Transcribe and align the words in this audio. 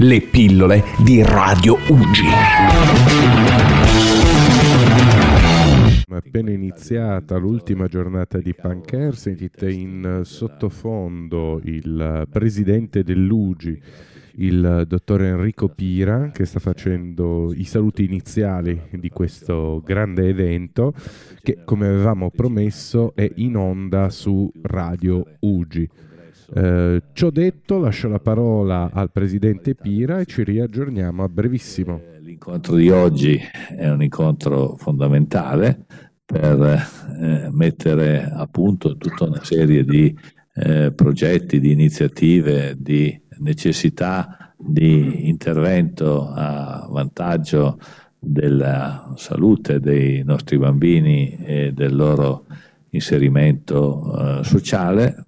le 0.00 0.20
pillole 0.20 0.84
di 1.02 1.22
Radio 1.24 1.76
Uggi. 1.88 2.22
Appena 6.08 6.50
iniziata 6.52 7.36
l'ultima 7.36 7.88
giornata 7.88 8.38
di 8.38 8.54
Pancher, 8.54 9.16
sentite 9.16 9.68
in 9.68 10.20
sottofondo 10.22 11.60
il 11.64 12.28
presidente 12.30 13.02
dell'UGI, 13.02 13.82
il 14.36 14.84
dottor 14.86 15.24
Enrico 15.24 15.68
Pira, 15.68 16.30
che 16.30 16.44
sta 16.44 16.60
facendo 16.60 17.52
i 17.52 17.64
saluti 17.64 18.04
iniziali 18.04 18.80
di 18.92 19.08
questo 19.08 19.82
grande 19.84 20.28
evento 20.28 20.94
che, 21.42 21.64
come 21.64 21.88
avevamo 21.88 22.30
promesso, 22.30 23.16
è 23.16 23.28
in 23.36 23.56
onda 23.56 24.10
su 24.10 24.48
Radio 24.62 25.24
UGI. 25.40 25.90
Eh, 26.54 27.02
ciò 27.12 27.30
detto, 27.30 27.78
lascio 27.78 28.08
la 28.08 28.20
parola 28.20 28.90
al 28.92 29.10
presidente 29.10 29.74
Pira 29.74 30.20
e 30.20 30.24
ci 30.24 30.42
riaggiorniamo 30.42 31.22
a 31.22 31.28
brevissimo. 31.28 32.00
L'incontro 32.20 32.74
di 32.74 32.88
oggi 32.90 33.38
è 33.76 33.88
un 33.88 34.02
incontro 34.02 34.76
fondamentale 34.76 35.86
per 36.24 36.86
eh, 37.20 37.48
mettere 37.50 38.22
a 38.24 38.46
punto 38.46 38.96
tutta 38.96 39.24
una 39.24 39.42
serie 39.42 39.84
di 39.84 40.16
eh, 40.54 40.92
progetti, 40.92 41.60
di 41.60 41.72
iniziative, 41.72 42.74
di 42.78 43.18
necessità 43.38 44.54
di 44.56 45.28
intervento 45.28 46.28
a 46.28 46.86
vantaggio 46.90 47.78
della 48.18 49.12
salute 49.16 49.78
dei 49.80 50.22
nostri 50.24 50.58
bambini 50.58 51.36
e 51.44 51.72
del 51.72 51.94
loro 51.94 52.46
inserimento 52.90 54.40
eh, 54.40 54.44
sociale. 54.44 55.24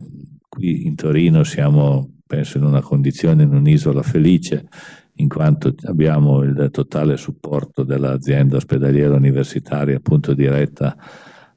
Qui 0.60 0.86
in 0.86 0.94
Torino 0.94 1.42
siamo, 1.42 2.18
penso, 2.26 2.58
in 2.58 2.64
una 2.64 2.82
condizione, 2.82 3.44
in 3.44 3.54
un'isola 3.54 4.02
felice, 4.02 4.68
in 5.14 5.26
quanto 5.26 5.74
abbiamo 5.84 6.42
il 6.42 6.68
totale 6.70 7.16
supporto 7.16 7.82
dell'azienda 7.82 8.56
ospedaliera 8.56 9.14
universitaria, 9.14 9.96
appunto 9.96 10.34
diretta 10.34 10.94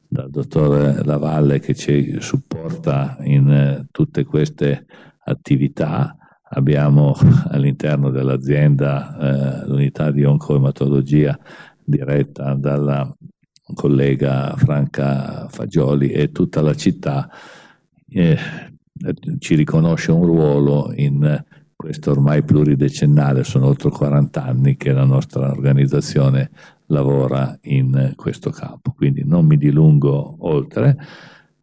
dal 0.08 0.30
dottor 0.30 1.06
Lavalle 1.06 1.60
che 1.60 1.76
ci 1.76 2.16
supporta 2.22 3.18
in 3.24 3.88
tutte 3.92 4.24
queste 4.24 4.86
attività. 5.26 6.16
Abbiamo 6.52 7.14
all'interno 7.52 8.10
dell'azienda 8.10 9.18
eh, 9.18 9.68
l'unità 9.68 10.12
di 10.12 10.24
oncoematologia 10.24 11.38
diretta 11.84 12.54
dalla 12.54 13.14
collega 13.74 14.54
Franca 14.56 15.50
Fagioli 15.50 16.12
e 16.12 16.32
tutta 16.32 16.62
la 16.62 16.74
città 16.74 17.30
eh, 18.08 18.38
ci 19.40 19.56
riconosce 19.56 20.12
un 20.12 20.26
ruolo 20.26 20.92
in 20.96 21.44
questo 21.76 22.12
ormai 22.12 22.44
pluridecennale, 22.44 23.44
sono 23.44 23.68
oltre 23.68 23.90
40 23.90 24.44
anni 24.44 24.78
che 24.78 24.94
la 24.94 25.04
nostra 25.04 25.52
organizzazione 25.52 26.52
lavora 26.86 27.58
in 27.64 28.14
questo 28.16 28.52
campo. 28.52 28.92
Quindi 28.92 29.24
non 29.26 29.46
mi 29.46 29.58
dilungo 29.58 30.36
oltre, 30.40 30.96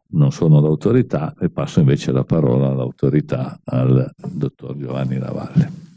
non 0.08 0.31
sono 0.33 0.61
l'autorità 0.61 1.34
e 1.41 1.48
passo 1.48 1.81
invece 1.81 2.12
la 2.12 2.25
parola 2.25 2.69
all'autorità 2.69 3.61
al 3.64 4.12
dottor 4.17 4.77
Giovanni 4.77 5.19
Lavalle. 5.19 5.89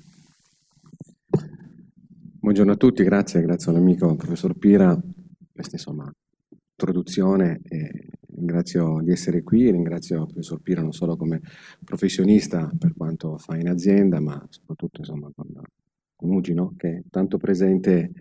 Buongiorno 2.39 2.73
a 2.73 2.77
tutti, 2.77 3.03
grazie, 3.03 3.41
grazie 3.41 3.71
all'amico 3.71 4.15
professor 4.15 4.53
Pira 4.53 4.93
per 4.95 5.47
questa 5.51 5.75
insomma, 5.75 6.09
introduzione. 6.77 7.61
E 7.63 8.07
ringrazio 8.43 8.99
di 9.01 9.11
essere 9.11 9.41
qui, 9.41 9.71
ringrazio 9.71 10.21
il 10.21 10.27
professor 10.27 10.59
Pira 10.61 10.81
non 10.81 10.91
solo 10.91 11.15
come 11.15 11.41
professionista 11.83 12.69
per 12.77 12.93
quanto 12.95 13.37
fa 13.37 13.55
in 13.55 13.69
azienda, 13.69 14.19
ma 14.19 14.45
soprattutto 14.49 14.99
insomma, 14.99 15.31
con, 15.33 15.47
con 16.15 16.29
Ugino, 16.29 16.73
che 16.75 16.89
è 16.89 17.01
tanto 17.09 17.37
presente 17.37 18.11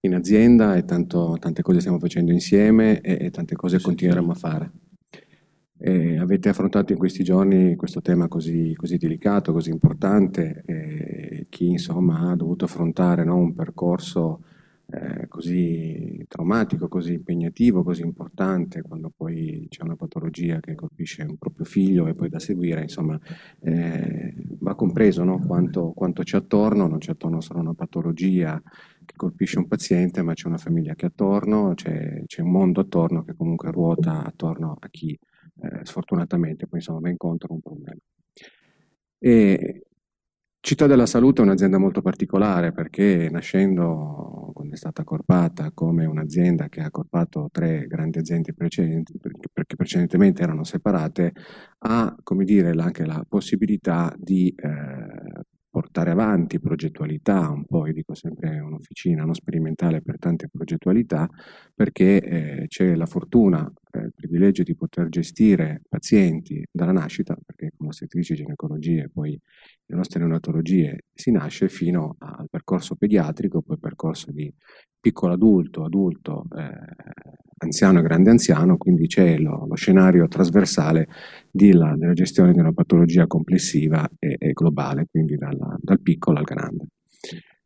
in 0.00 0.14
azienda 0.14 0.74
e 0.74 0.84
tanto, 0.84 1.36
tante 1.38 1.62
cose 1.62 1.80
stiamo 1.80 1.98
facendo 1.98 2.32
insieme 2.32 3.00
e, 3.02 3.26
e 3.26 3.30
tante 3.30 3.54
cose 3.54 3.80
continueremo 3.80 4.32
a 4.32 4.34
fare. 4.34 4.72
E 5.78 6.16
avete 6.16 6.48
affrontato 6.48 6.92
in 6.92 6.98
questi 6.98 7.22
giorni 7.24 7.74
questo 7.76 8.00
tema 8.00 8.28
così, 8.28 8.72
così 8.74 8.96
delicato, 8.96 9.52
così 9.52 9.70
importante, 9.70 11.46
chi 11.48 11.66
insomma 11.68 12.30
ha 12.30 12.36
dovuto 12.36 12.64
affrontare 12.64 13.24
no, 13.24 13.36
un 13.36 13.52
percorso 13.52 14.44
eh, 14.92 15.26
così 15.26 16.22
traumatico, 16.28 16.86
così 16.86 17.14
impegnativo, 17.14 17.82
così 17.82 18.02
importante, 18.02 18.82
quando 18.82 19.10
poi 19.16 19.66
c'è 19.70 19.82
una 19.82 19.96
patologia 19.96 20.60
che 20.60 20.74
colpisce 20.74 21.22
un 21.22 21.38
proprio 21.38 21.64
figlio 21.64 22.06
e 22.08 22.14
poi 22.14 22.28
da 22.28 22.38
seguire, 22.38 22.82
insomma, 22.82 23.18
eh, 23.60 24.34
va 24.60 24.74
compreso 24.74 25.24
no? 25.24 25.38
quanto, 25.46 25.92
quanto 25.94 26.22
c'è 26.22 26.36
attorno, 26.36 26.86
non 26.86 26.98
c'è 26.98 27.12
attorno 27.12 27.40
solo 27.40 27.60
una 27.60 27.74
patologia 27.74 28.60
che 29.04 29.14
colpisce 29.16 29.58
un 29.58 29.66
paziente, 29.66 30.20
ma 30.20 30.34
c'è 30.34 30.46
una 30.46 30.58
famiglia 30.58 30.94
che 30.94 31.06
è 31.06 31.08
attorno, 31.08 31.72
c'è, 31.74 32.24
c'è 32.26 32.42
un 32.42 32.50
mondo 32.50 32.80
attorno 32.80 33.24
che 33.24 33.34
comunque 33.34 33.70
ruota 33.70 34.24
attorno 34.24 34.76
a 34.78 34.88
chi 34.90 35.18
eh, 35.62 35.84
sfortunatamente 35.84 36.66
poi 36.66 36.80
insomma 36.80 37.00
va 37.00 37.08
incontro 37.08 37.48
a 37.50 37.54
un 37.54 37.60
problema. 37.60 38.00
E, 39.18 39.86
Città 40.64 40.86
della 40.86 41.06
Salute 41.06 41.42
è 41.42 41.44
un'azienda 41.44 41.76
molto 41.76 42.02
particolare 42.02 42.70
perché 42.70 43.28
nascendo, 43.28 44.52
quando 44.54 44.74
è 44.74 44.76
stata 44.76 45.02
accorpata, 45.02 45.72
come 45.74 46.04
un'azienda 46.04 46.68
che 46.68 46.80
ha 46.80 46.84
accorpato 46.86 47.48
tre 47.50 47.88
grandi 47.88 48.18
aziende 48.18 48.54
precedenti, 48.54 49.18
perché 49.52 49.74
precedentemente 49.74 50.40
erano 50.40 50.62
separate, 50.62 51.32
ha 51.78 52.14
come 52.22 52.44
dire, 52.44 52.70
anche 52.78 53.04
la 53.04 53.24
possibilità 53.28 54.14
di 54.16 54.54
eh, 54.56 55.42
portare 55.68 56.10
avanti 56.10 56.60
progettualità, 56.60 57.48
un 57.48 57.64
po', 57.64 57.86
io 57.86 57.92
dico 57.92 58.14
sempre 58.14 58.60
un'officina 58.60 59.24
non 59.24 59.34
sperimentale 59.34 60.00
per 60.00 60.18
tante 60.18 60.48
progettualità, 60.48 61.28
perché 61.74 62.20
eh, 62.20 62.66
c'è 62.68 62.94
la 62.94 63.06
fortuna, 63.06 63.68
eh, 63.90 64.00
il 64.00 64.12
privilegio 64.14 64.62
di 64.62 64.76
poter 64.76 65.08
gestire 65.08 65.80
pazienti 65.88 66.64
dalla 66.70 66.92
nascita, 66.92 67.36
ostetrici, 67.92 68.34
ginecologie, 68.34 69.08
poi 69.12 69.38
le 69.86 69.96
nostre 69.96 70.18
neonatologie 70.18 71.04
si 71.14 71.30
nasce 71.30 71.68
fino 71.68 72.16
al 72.18 72.48
percorso 72.50 72.96
pediatrico, 72.96 73.62
poi 73.62 73.78
percorso 73.78 74.32
di 74.32 74.52
piccolo 75.00 75.34
adulto, 75.34 75.84
adulto, 75.84 76.46
eh, 76.56 76.70
anziano 77.58 78.00
e 78.00 78.02
grande 78.02 78.30
anziano, 78.30 78.76
quindi 78.76 79.06
c'è 79.06 79.38
lo, 79.38 79.66
lo 79.66 79.74
scenario 79.74 80.26
trasversale 80.28 81.08
la, 81.50 81.94
della 81.96 82.12
gestione 82.12 82.52
di 82.52 82.58
una 82.58 82.72
patologia 82.72 83.26
complessiva 83.26 84.08
e, 84.18 84.36
e 84.38 84.52
globale, 84.52 85.06
quindi 85.10 85.36
dalla, 85.36 85.76
dal 85.80 86.00
piccolo 86.00 86.38
al 86.38 86.44
grande. 86.44 86.86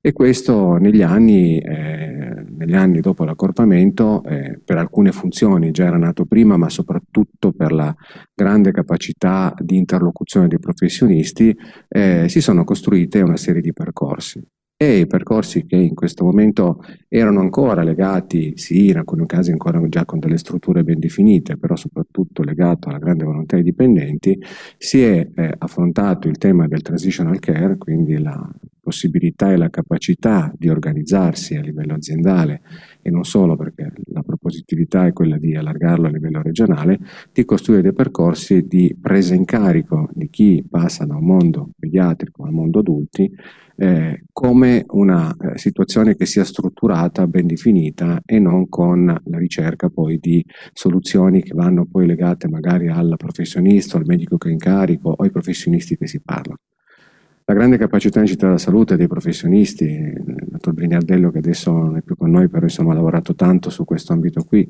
E 0.06 0.12
questo 0.12 0.77
negli 0.77 1.03
anni, 1.03 1.59
eh, 1.59 2.47
negli 2.56 2.75
anni 2.77 3.00
dopo 3.00 3.25
l'accorpamento, 3.25 4.22
eh, 4.22 4.56
per 4.65 4.78
alcune 4.78 5.11
funzioni 5.11 5.72
già 5.72 5.87
era 5.87 5.97
nato 5.97 6.27
prima, 6.27 6.56
ma 6.56 6.69
soprattutto 6.69 7.50
per 7.50 7.72
la 7.72 7.93
grande 8.33 8.71
capacità 8.71 9.53
di 9.59 9.77
interlocuzione 9.77 10.47
dei 10.47 10.61
professionisti, 10.61 11.53
eh, 11.89 12.28
si 12.28 12.41
sono 12.41 12.62
costruite 12.62 13.21
una 13.21 13.37
serie 13.37 13.61
di 13.61 13.72
percorsi. 13.72 14.41
E 14.77 14.99
i 14.99 15.09
percorsi 15.09 15.67
che 15.67 15.75
in 15.75 15.97
questo 15.97 16.23
momento 16.23 16.84
erano 17.09 17.41
ancora 17.41 17.83
legati, 17.83 18.53
sì, 18.56 18.91
in 18.91 18.99
alcuni 18.99 19.27
casi 19.27 19.50
ancora 19.50 19.81
già 19.88 20.05
con 20.05 20.21
delle 20.21 20.38
strutture 20.38 20.84
ben 20.84 21.00
definite, 21.00 21.56
però 21.56 21.75
soprattutto 21.75 22.44
legato 22.44 22.88
alla 22.88 22.99
grande 22.99 23.25
volontà 23.25 23.56
dei 23.56 23.65
dipendenti, 23.65 24.41
si 24.78 25.03
è 25.03 25.28
eh, 25.34 25.53
affrontato 25.59 26.28
il 26.28 26.38
tema 26.38 26.69
del 26.69 26.83
transitional 26.83 27.41
care, 27.41 27.77
quindi 27.77 28.19
la 28.19 28.49
possibilità 28.86 29.50
e 29.50 29.56
la 29.56 29.69
capacità 29.69 30.52
di 30.56 30.69
organizzarsi 30.69 31.56
a 31.56 31.60
livello 31.60 31.94
aziendale 31.94 32.62
e 33.02 33.10
non 33.10 33.24
solo 33.24 33.56
perché 33.56 33.91
la 34.12 34.22
propositività 34.22 35.06
è 35.06 35.12
quella 35.12 35.38
di 35.38 35.56
allargarlo 35.56 36.06
a 36.06 36.10
livello 36.10 36.41
regionale, 36.41 37.00
di 37.32 37.44
costruire 37.44 37.82
dei 37.82 37.92
percorsi 37.92 38.62
di 38.69 38.96
presa 39.00 39.34
in 39.34 39.44
carico 39.44 40.08
di 40.12 40.30
chi 40.30 40.64
passa 40.70 41.04
da 41.04 41.16
un 41.16 41.25
mondo 41.25 41.70
pediatrico 41.76 42.44
al 42.44 42.52
mondo 42.52 42.78
adulti 42.78 43.28
eh, 43.76 44.22
come 44.32 44.84
una 44.90 45.34
eh, 45.37 45.58
situazione 45.58 46.14
che 46.14 46.25
sia 46.25 46.44
strutturata, 46.44 47.26
ben 47.26 47.46
definita 47.46 48.22
e 48.25 48.38
non 48.38 48.69
con 48.69 49.05
la 49.05 49.38
ricerca 49.38 49.88
poi 49.88 50.19
di 50.19 50.44
soluzioni 50.72 51.43
che 51.43 51.55
vanno 51.55 51.87
poi 51.87 52.06
legate 52.06 52.49
magari 52.49 52.88
al 52.88 53.14
professionista, 53.16 53.99
al 53.99 54.06
medico 54.06 54.37
che 54.38 54.49
è 54.49 54.52
in 54.52 54.58
carico 54.58 55.11
o 55.11 55.22
ai 55.25 55.31
professionisti 55.31 55.96
che 55.96 56.06
si 56.06 56.20
parlano. 56.22 56.58
La 57.48 57.54
grande 57.54 57.78
capacità 57.78 58.19
in 58.19 58.26
città 58.26 58.46
della 58.46 58.58
salute 58.58 58.96
dei 58.96 59.06
professionisti, 59.06 59.84
il 59.84 60.46
dottor 60.48 60.72
Brignardello 60.72 61.31
che 61.31 61.38
adesso 61.38 61.70
non 61.70 61.96
è 61.96 62.02
più 62.02 62.16
con 62.16 62.28
noi, 62.28 62.48
però 62.48 62.64
insomma 62.64 62.90
ha 62.90 62.96
lavorato 62.96 63.37
tanto 63.37 63.70
su 63.70 63.84
questo 63.84 64.12
ambito 64.12 64.43
qui, 64.43 64.69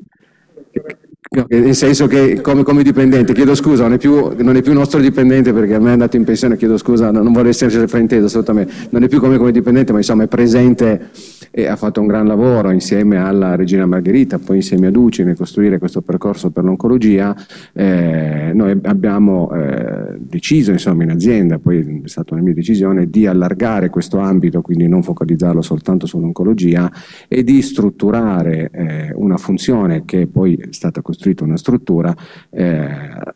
nel 1.29 1.75
senso 1.75 2.07
che 2.07 2.39
come, 2.39 2.63
come, 2.63 2.83
dipendente, 2.83 3.33
chiedo 3.33 3.53
scusa, 3.53 3.83
non 3.83 3.93
è, 3.93 3.97
più, 3.97 4.31
non 4.37 4.55
è, 4.55 4.61
più, 4.61 4.71
nostro 4.71 5.01
dipendente 5.01 5.51
perché 5.51 5.75
a 5.75 5.79
me 5.79 5.89
è 5.89 5.91
andato 5.91 6.15
in 6.15 6.23
pensione, 6.23 6.55
chiedo 6.55 6.77
scusa, 6.77 7.11
non, 7.11 7.23
non 7.23 7.33
vorrei 7.33 7.49
essere 7.49 7.87
frainteso 7.87 8.27
assolutamente, 8.27 8.71
non 8.91 9.03
è 9.03 9.09
più 9.09 9.19
come, 9.19 9.37
come, 9.37 9.51
dipendente, 9.51 9.91
ma 9.91 9.97
insomma 9.97 10.23
è 10.23 10.27
presente 10.27 11.09
e 11.51 11.67
ha 11.67 11.75
fatto 11.75 11.99
un 11.99 12.07
gran 12.07 12.27
lavoro 12.27 12.71
insieme 12.71 13.17
alla 13.17 13.55
Regina 13.55 13.85
Margherita, 13.85 14.39
poi 14.39 14.57
insieme 14.57 14.87
a 14.87 14.91
Duci 14.91 15.23
nel 15.23 15.35
costruire 15.35 15.79
questo 15.79 16.01
percorso 16.01 16.49
per 16.49 16.63
l'oncologia. 16.63 17.35
Eh, 17.73 18.51
noi 18.53 18.79
abbiamo 18.83 19.51
eh, 19.51 20.15
deciso 20.19 20.71
insomma 20.71 21.03
in 21.03 21.11
azienda, 21.11 21.59
poi 21.59 22.01
è 22.05 22.07
stata 22.07 22.35
una 22.35 22.43
mia 22.43 22.53
decisione, 22.53 23.09
di 23.09 23.25
allargare 23.25 23.89
questo 23.89 24.19
ambito, 24.19 24.61
quindi 24.61 24.87
non 24.87 25.03
focalizzarlo 25.03 25.61
soltanto 25.61 26.05
sull'oncologia 26.05 26.89
e 27.27 27.43
di 27.43 27.61
strutturare 27.61 28.69
eh, 28.71 29.11
una 29.15 29.37
funzione 29.37 30.03
che 30.05 30.27
poi 30.27 30.55
è 30.55 30.67
stata 30.71 31.01
costruita 31.01 31.16
una 31.43 31.57
struttura 31.57 32.15
eh, 32.49 32.87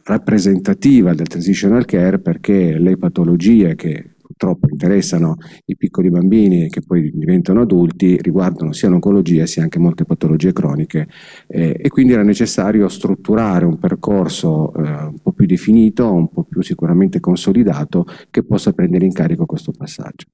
rappresentativa 0.04 1.14
del 1.14 1.28
transitional 1.28 1.86
care 1.86 2.20
perché 2.20 2.78
le 2.78 2.98
patologie 2.98 3.76
che 3.76 4.12
purtroppo 4.32 4.68
interessano 4.70 5.38
i 5.66 5.76
piccoli 5.76 6.10
bambini 6.10 6.70
che 6.70 6.82
poi 6.82 7.12
diventano 7.14 7.62
adulti 7.62 8.18
riguardano 8.22 8.72
sia 8.72 8.90
l'oncologia 8.90 9.46
sia 9.46 9.64
anche 9.64 9.78
molte 9.78 10.06
patologie 10.06 10.54
croniche 10.54 11.08
eh, 11.48 11.76
e 11.78 11.90
quindi 11.90 12.14
era 12.14 12.24
necessario 12.24 12.88
strutturare 12.88 13.66
un 13.66 13.78
percorso 13.78 14.74
eh, 14.74 14.80
un 14.80 15.20
po' 15.22 15.32
più 15.34 15.46
definito, 15.46 16.12
un 16.12 16.30
po' 16.30 16.44
più 16.44 16.62
sicuramente 16.62 17.20
consolidato 17.20 18.06
che 18.30 18.44
possa 18.44 18.74
prendere 18.74 19.06
in 19.06 19.14
carico 19.14 19.46
questo 19.46 19.72
passaggio. 19.72 20.28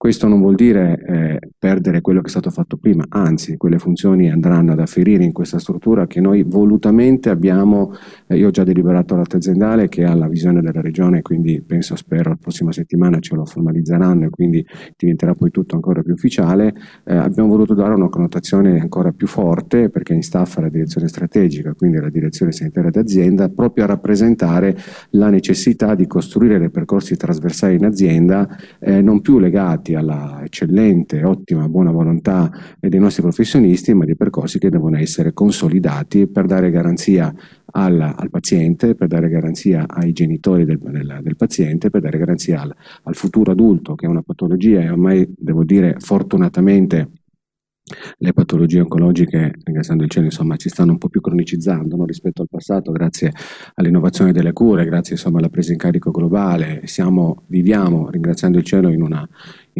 Questo 0.00 0.28
non 0.28 0.40
vuol 0.40 0.54
dire 0.54 0.98
eh, 1.06 1.38
perdere 1.58 2.00
quello 2.00 2.22
che 2.22 2.28
è 2.28 2.30
stato 2.30 2.48
fatto 2.48 2.78
prima, 2.78 3.04
anzi 3.10 3.58
quelle 3.58 3.78
funzioni 3.78 4.30
andranno 4.30 4.72
ad 4.72 4.80
afferire 4.80 5.24
in 5.24 5.32
questa 5.32 5.58
struttura 5.58 6.06
che 6.06 6.22
noi 6.22 6.42
volutamente 6.42 7.28
abbiamo, 7.28 7.92
eh, 8.26 8.38
io 8.38 8.46
ho 8.48 8.50
già 8.50 8.64
deliberato 8.64 9.12
all'alta 9.12 9.36
aziendale 9.36 9.90
che 9.90 10.06
ha 10.06 10.14
la 10.14 10.26
visione 10.26 10.62
della 10.62 10.80
regione, 10.80 11.20
quindi 11.20 11.60
penso, 11.60 11.96
spero, 11.96 12.30
la 12.30 12.38
prossima 12.40 12.72
settimana 12.72 13.18
ce 13.18 13.34
lo 13.34 13.44
formalizzeranno 13.44 14.24
e 14.24 14.30
quindi 14.30 14.64
diventerà 14.96 15.34
poi 15.34 15.50
tutto 15.50 15.74
ancora 15.74 16.00
più 16.00 16.14
ufficiale, 16.14 16.74
eh, 17.04 17.16
abbiamo 17.16 17.50
voluto 17.50 17.74
dare 17.74 17.92
una 17.92 18.08
connotazione 18.08 18.80
ancora 18.80 19.12
più 19.12 19.26
forte 19.26 19.90
perché 19.90 20.14
in 20.14 20.22
staff 20.22 20.56
la 20.60 20.70
direzione 20.70 21.08
strategica, 21.08 21.74
quindi 21.74 21.98
la 21.98 22.08
direzione 22.08 22.52
sanitaria 22.52 22.88
d'azienda, 22.88 23.50
proprio 23.50 23.84
a 23.84 23.88
rappresentare 23.88 24.74
la 25.10 25.28
necessità 25.28 25.94
di 25.94 26.06
costruire 26.06 26.58
dei 26.58 26.70
percorsi 26.70 27.18
trasversali 27.18 27.74
in 27.74 27.84
azienda 27.84 28.48
eh, 28.78 29.02
non 29.02 29.20
più 29.20 29.38
legati 29.38 29.88
legati 29.90 29.94
alla 29.94 30.42
eccellente, 30.44 31.24
ottima, 31.24 31.68
buona 31.68 31.90
volontà 31.90 32.50
dei 32.78 32.98
nostri 32.98 33.22
professionisti, 33.22 33.94
ma 33.94 34.04
dei 34.04 34.16
percorsi 34.16 34.58
che 34.58 34.70
devono 34.70 34.96
essere 34.96 35.32
consolidati 35.32 36.26
per 36.28 36.46
dare 36.46 36.70
garanzia 36.70 37.32
al, 37.72 38.00
al 38.00 38.30
paziente, 38.30 38.94
per 38.94 39.08
dare 39.08 39.28
garanzia 39.28 39.86
ai 39.88 40.12
genitori 40.12 40.64
del, 40.64 40.78
del, 40.78 41.20
del 41.22 41.36
paziente, 41.36 41.90
per 41.90 42.00
dare 42.00 42.18
garanzia 42.18 42.60
al, 42.60 42.74
al 43.04 43.14
futuro 43.14 43.52
adulto, 43.52 43.94
che 43.94 44.06
è 44.06 44.08
una 44.08 44.22
patologia 44.22 44.80
e 44.80 44.90
ormai 44.90 45.26
devo 45.36 45.64
dire 45.64 45.96
fortunatamente 45.98 47.10
le 48.18 48.32
patologie 48.32 48.80
oncologiche, 48.80 49.54
ringraziando 49.64 50.04
il 50.04 50.10
cielo, 50.10 50.26
insomma, 50.26 50.56
ci 50.56 50.68
stanno 50.68 50.92
un 50.92 50.98
po' 50.98 51.08
più 51.08 51.20
cronicizzando 51.20 51.96
no? 51.96 52.04
rispetto 52.04 52.42
al 52.42 52.48
passato, 52.48 52.92
grazie 52.92 53.32
all'innovazione 53.74 54.32
delle 54.32 54.52
cure, 54.52 54.84
grazie 54.84 55.14
insomma, 55.14 55.38
alla 55.38 55.48
presa 55.48 55.72
in 55.72 55.78
carico 55.78 56.10
globale. 56.10 56.82
Siamo, 56.84 57.44
viviamo, 57.46 58.10
ringraziando 58.10 58.58
il 58.58 58.64
cielo, 58.64 58.90
in, 58.90 59.02
una, 59.02 59.28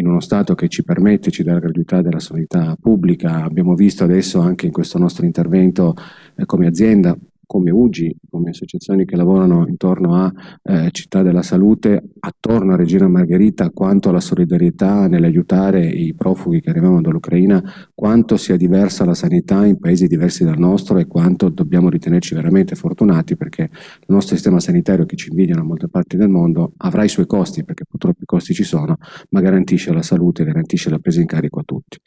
in, 0.00 0.06
uno 0.06 0.20
Stato 0.20 0.54
che 0.54 0.68
ci 0.68 0.82
permette, 0.82 1.30
ci 1.30 1.42
dà 1.42 1.52
la 1.52 1.60
gratuità 1.60 2.02
della 2.02 2.18
sanità 2.18 2.76
pubblica. 2.80 3.44
Abbiamo 3.44 3.74
visto 3.74 4.04
adesso 4.04 4.40
anche 4.40 4.66
in 4.66 4.72
questo 4.72 4.98
nostro 4.98 5.24
intervento 5.24 5.94
eh, 6.36 6.44
come 6.46 6.66
azienda 6.66 7.16
come 7.50 7.72
UGI, 7.72 8.14
come 8.30 8.50
associazioni 8.50 9.04
che 9.04 9.16
lavorano 9.16 9.66
intorno 9.66 10.14
a 10.14 10.32
eh, 10.62 10.90
Città 10.92 11.22
della 11.22 11.42
Salute, 11.42 12.00
attorno 12.20 12.74
a 12.74 12.76
Regina 12.76 13.08
Margherita, 13.08 13.70
quanto 13.70 14.08
alla 14.08 14.20
solidarietà 14.20 15.08
nell'aiutare 15.08 15.84
i 15.84 16.14
profughi 16.14 16.60
che 16.60 16.70
arrivavano 16.70 17.00
dall'Ucraina, 17.00 17.60
quanto 17.92 18.36
sia 18.36 18.56
diversa 18.56 19.04
la 19.04 19.14
sanità 19.14 19.66
in 19.66 19.80
paesi 19.80 20.06
diversi 20.06 20.44
dal 20.44 20.60
nostro 20.60 20.98
e 20.98 21.08
quanto 21.08 21.48
dobbiamo 21.48 21.90
ritenerci 21.90 22.36
veramente 22.36 22.76
fortunati 22.76 23.36
perché 23.36 23.62
il 23.62 24.06
nostro 24.06 24.36
sistema 24.36 24.60
sanitario 24.60 25.04
che 25.04 25.16
ci 25.16 25.30
invidiano 25.30 25.62
in 25.62 25.66
molte 25.66 25.88
parti 25.88 26.16
del 26.16 26.28
mondo 26.28 26.74
avrà 26.76 27.02
i 27.02 27.08
suoi 27.08 27.26
costi, 27.26 27.64
perché 27.64 27.82
purtroppo 27.84 28.22
i 28.22 28.26
costi 28.26 28.54
ci 28.54 28.62
sono, 28.62 28.96
ma 29.30 29.40
garantisce 29.40 29.92
la 29.92 30.02
salute, 30.02 30.44
garantisce 30.44 30.88
la 30.88 31.00
presa 31.00 31.20
in 31.20 31.26
carico 31.26 31.58
a 31.58 31.64
tutti 31.64 31.98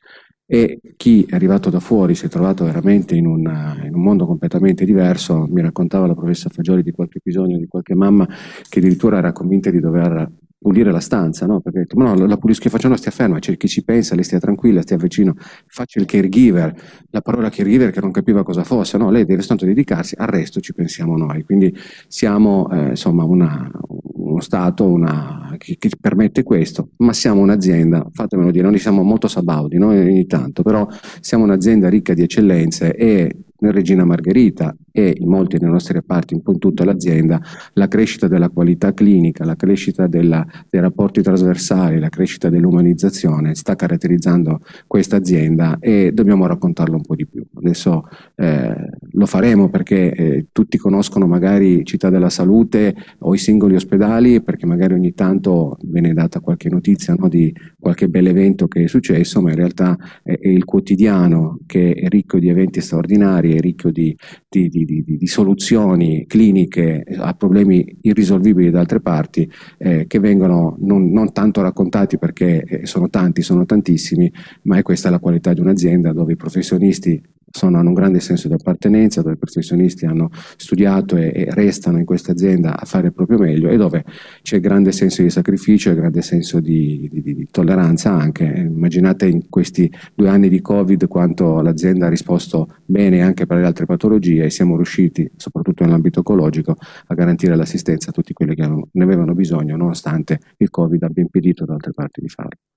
e 0.54 0.80
chi 0.98 1.26
è 1.28 1.34
arrivato 1.34 1.72
da 1.72 1.80
fuori 1.80 2.14
si 2.14 2.28
è 2.28 2.30
trovato 2.30 2.64
veramente 2.64 3.16
in, 3.16 3.26
una, 3.26 3.76
in, 3.84 3.96
un 3.96 4.04
mondo 4.04 4.28
completamente 4.28 4.86
diverso. 4.86 5.48
Mi 5.50 5.62
raccontava 5.62 6.06
la 6.06 6.14
professoressa 6.14 6.50
Fagioli 6.50 6.84
di 6.84 6.92
qualche 6.92 7.18
episodio 7.18 7.58
di 7.58 7.66
qualche 7.66 7.96
mamma 7.96 8.28
che 8.70 8.78
addirittura 8.78 9.18
era 9.18 9.32
convinta 9.32 9.72
di 9.72 9.80
dover 9.80 10.32
pulire 10.64 10.92
la 10.92 11.02
stanza, 11.02 11.46
no? 11.46 11.60
Perché 11.60 11.80
detto, 11.80 12.00
no, 12.00 12.16
la 12.16 12.38
pulisco, 12.38 12.70
faccio? 12.70 12.88
No, 12.88 12.96
stia 12.96 13.12
ferma, 13.12 13.38
c'è 13.40 13.58
chi 13.58 13.68
ci 13.68 13.84
pensa, 13.84 14.16
lei 14.16 14.24
stia 14.24 14.40
tranquilla, 14.40 14.82
stia 14.82 14.98
vicino, 14.98 15.36
faccia 15.68 16.00
il 16.00 16.06
caregiver, 16.06 16.74
la 17.12 17.22
parola 17.22 17.50
caregiver 17.50 17.92
che 17.92 18.00
non 18.00 18.12
capiva 18.12 18.44
cosa 18.44 18.64
fosse, 18.64 18.98
no? 18.98 19.12
Lei 19.12 19.26
deve 19.26 19.42
soltanto 19.42 19.66
dedicarsi, 19.66 20.16
al 20.18 20.28
resto 20.28 20.62
ci 20.62 20.74
pensiamo 20.74 21.18
noi. 21.18 21.44
Quindi 21.44 21.76
siamo, 22.08 22.70
eh, 22.72 22.90
insomma, 22.92 23.26
una, 23.26 23.70
uno 24.14 24.40
Stato 24.40 24.88
una, 24.88 25.54
che, 25.58 25.78
che, 25.78 25.90
permette 26.00 26.44
questo, 26.44 26.90
ma 26.98 27.14
siamo 27.14 27.42
un'azienda, 27.42 28.08
fatemelo 28.12 28.52
dire, 28.52 28.68
noi 28.68 28.80
siamo 28.80 29.04
molto 29.04 29.28
sabaudi 29.28 29.78
no? 29.78 29.90
ogni 29.90 30.26
tanto, 30.26 30.64
però 30.64 30.88
siamo 31.20 31.44
un'azienda 31.44 31.90
ricca 31.90 32.14
di 32.14 32.24
eccellenze 32.24 32.96
e 32.96 33.36
nel 33.64 33.74
Regina 33.74 34.04
Margherita 34.04 34.76
e 34.92 35.16
in 35.18 35.28
molti 35.28 35.58
dei 35.58 35.70
nostri 35.70 35.94
reparti, 35.94 36.34
un 36.34 36.42
po' 36.42 36.52
in 36.52 36.60
tutta 36.60 36.84
l'azienda, 36.84 37.42
la 37.74 37.88
crescita 37.88 38.28
della 38.28 38.50
qualità 38.50 38.94
clinica, 38.94 39.46
la 39.46 39.56
crescita 39.56 40.06
della, 40.06 40.46
dei 40.70 40.82
rapporti 40.82 41.22
trasversali, 41.22 41.98
la 41.98 42.10
crescita 42.10 42.50
dell'umanizzazione 42.50 43.56
sta 43.56 43.76
caratterizzando 43.76 44.60
questa 44.86 45.16
azienda 45.16 45.78
e 45.80 46.12
dobbiamo 46.14 46.46
raccontarlo 46.46 46.96
un 46.96 47.02
po' 47.02 47.16
di 47.16 47.26
più. 47.26 47.44
Adesso 47.56 48.08
eh, 48.36 48.90
lo 49.12 49.26
faremo 49.26 49.70
perché 49.70 50.12
eh, 50.12 50.46
tutti 50.52 50.78
conoscono 50.78 51.26
magari 51.26 51.86
Città 51.86 52.10
della 52.10 52.30
Salute 52.30 52.94
o 53.20 53.34
i 53.34 53.38
singoli 53.38 53.76
ospedali 53.76 54.42
perché 54.42 54.66
magari 54.66 54.94
ogni 54.94 55.14
tanto 55.14 55.78
viene 55.84 56.14
data 56.14 56.42
qualche 56.42 56.70
notizia 56.70 57.16
no, 57.18 57.30
di 57.30 57.56
qualche 57.80 58.10
bel 58.10 58.28
evento 58.28 58.68
che 58.68 58.84
è 58.84 58.88
successo, 58.88 59.42
ma 59.42 59.52
in 59.52 59.56
realtà 59.56 59.98
è, 60.22 60.38
è 60.38 60.48
il 60.50 60.66
quotidiano 60.66 61.60
che 61.66 61.94
è 61.94 62.08
ricco 62.10 62.38
di 62.38 62.50
eventi 62.50 62.82
straordinari 62.82 63.53
è 63.56 63.60
ricco 63.60 63.92
di, 63.92 64.16
di, 64.48 64.70
di, 64.70 65.04
di, 65.06 65.28
soluzioni 65.28 66.26
cliniche 66.28 67.04
a 67.18 67.34
problemi 67.34 67.98
irrisolvibili 68.02 68.70
da 68.70 68.80
altre 68.80 69.02
parti 69.02 69.50
eh, 69.78 70.06
che 70.08 70.20
vengono 70.20 70.78
non, 70.80 71.12
non, 71.12 71.32
tanto 71.32 71.62
raccontati 71.62 72.18
perché 72.18 72.64
eh, 72.64 72.86
sono 72.86 73.10
tanti, 73.10 73.42
sono 73.42 73.66
tantissimi, 73.66 74.32
ma 74.64 74.78
è 74.78 74.82
questa 74.82 75.10
la 75.10 75.20
qualità 75.20 75.54
di 75.54 75.62
un'azienda 75.62 76.14
dove 76.14 76.34
i 76.34 76.38
professionisti 76.38 77.22
sono, 77.56 77.78
hanno 77.78 77.90
un 77.90 77.94
grande 77.94 78.20
senso 78.20 78.48
di 78.48 78.56
appartenenza, 78.56 79.22
dove 79.22 79.36
i 79.36 79.38
professionisti 79.38 80.06
hanno 80.06 80.32
studiato 80.58 81.16
e, 81.16 81.32
e, 81.34 81.46
restano 81.50 82.00
in 82.00 82.06
questa 82.06 82.32
azienda 82.32 82.80
a 82.80 82.86
fare 82.86 83.08
il 83.08 83.14
proprio 83.14 83.38
meglio 83.38 83.70
e 83.70 83.78
dove 83.78 84.04
c'è 84.42 84.60
grande 84.60 84.92
senso 84.92 85.22
di 85.22 85.30
sacrificio 85.30 85.92
e 85.92 85.96
grande 85.96 86.24
senso 86.24 86.60
di, 86.60 87.08
di, 87.12 87.22
di, 87.22 87.48
tolleranza 87.52 88.12
anche. 88.12 88.44
Immaginate 88.44 89.28
in 89.28 89.50
questi 89.50 89.92
due 90.16 90.30
anni 90.30 90.50
di 90.50 90.62
Covid 90.62 91.08
quanto 91.08 91.62
l'azienda 91.62 92.08
ha 92.08 92.10
risposto 92.10 92.78
bene 92.86 93.22
anche 93.22 93.46
per 93.46 93.58
le 93.58 93.66
altre 93.66 93.86
patologie 93.86 94.46
e 94.46 94.50
siamo 94.50 94.76
riusciti, 94.76 95.30
soprattutto 95.36 95.84
nell'ambito 95.84 96.22
ecologico, 96.22 96.76
a 97.08 97.14
garantire 97.14 97.56
l'assistenza 97.56 98.10
a 98.10 98.14
tutti 98.14 98.34
quelli 98.34 98.56
che 98.56 98.68
ne 98.68 99.04
avevano 99.04 99.36
bisogno, 99.36 99.78
nonostante 99.78 100.40
il 100.58 100.72
Covid 100.72 101.04
abbia 101.04 101.22
impedito 101.22 101.66
da 101.66 101.74
altre 101.74 101.92
parti 101.94 102.20
di 102.20 102.30
farlo. 102.30 102.73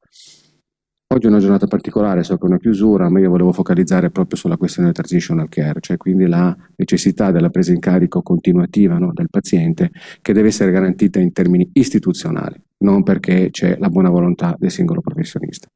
Oggi 1.17 1.29
è 1.29 1.31
una 1.31 1.39
giornata 1.39 1.67
particolare, 1.67 2.23
so 2.23 2.37
che 2.37 2.43
è 2.45 2.47
una 2.47 2.59
chiusura, 2.59 3.09
ma 3.09 3.19
io 3.21 3.31
volevo 3.31 3.51
focalizzare 3.51 4.11
proprio 4.11 4.37
sulla 4.37 4.59
questione 4.59 4.89
del 4.89 4.97
transitional 4.97 5.49
care, 5.49 5.81
cioè 5.81 5.97
quindi 5.97 6.27
la 6.27 6.55
necessità 6.77 7.31
della 7.31 7.49
presa 7.49 7.73
in 7.73 7.79
carico 7.79 8.21
continuativa 8.21 8.99
no, 8.99 9.13
del 9.15 9.31
paziente 9.31 9.93
che 10.21 10.35
deve 10.35 10.49
essere 10.49 10.73
garantita 10.73 11.19
in 11.19 11.33
termini 11.33 11.71
istituzionali, 11.73 12.63
non 12.81 13.03
perché 13.03 13.49
c'è 13.51 13.79
la 13.79 13.89
buona 13.89 14.11
volontà 14.11 14.55
del 14.59 14.71
singolo 14.71 15.01
professionista. 15.01 15.69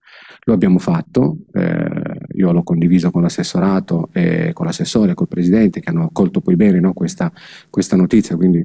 Lo 0.45 0.55
abbiamo 0.55 0.79
fatto, 0.79 1.39
eh, 1.53 2.27
io 2.33 2.53
l'ho 2.53 2.63
condiviso 2.63 3.11
con 3.11 3.23
l'assessorato 3.23 4.09
e 4.13 4.53
con 4.53 4.67
l'assessore, 4.67 5.15
col 5.15 5.29
presidente, 5.29 5.81
che 5.81 5.91
hanno 5.91 6.05
accolto 6.05 6.41
poi 6.41 6.57
bene 6.57 6.81
no, 6.81 6.93
questa, 6.93 7.33
questa 7.69 7.97
notizia, 7.97 8.37
quindi 8.37 8.65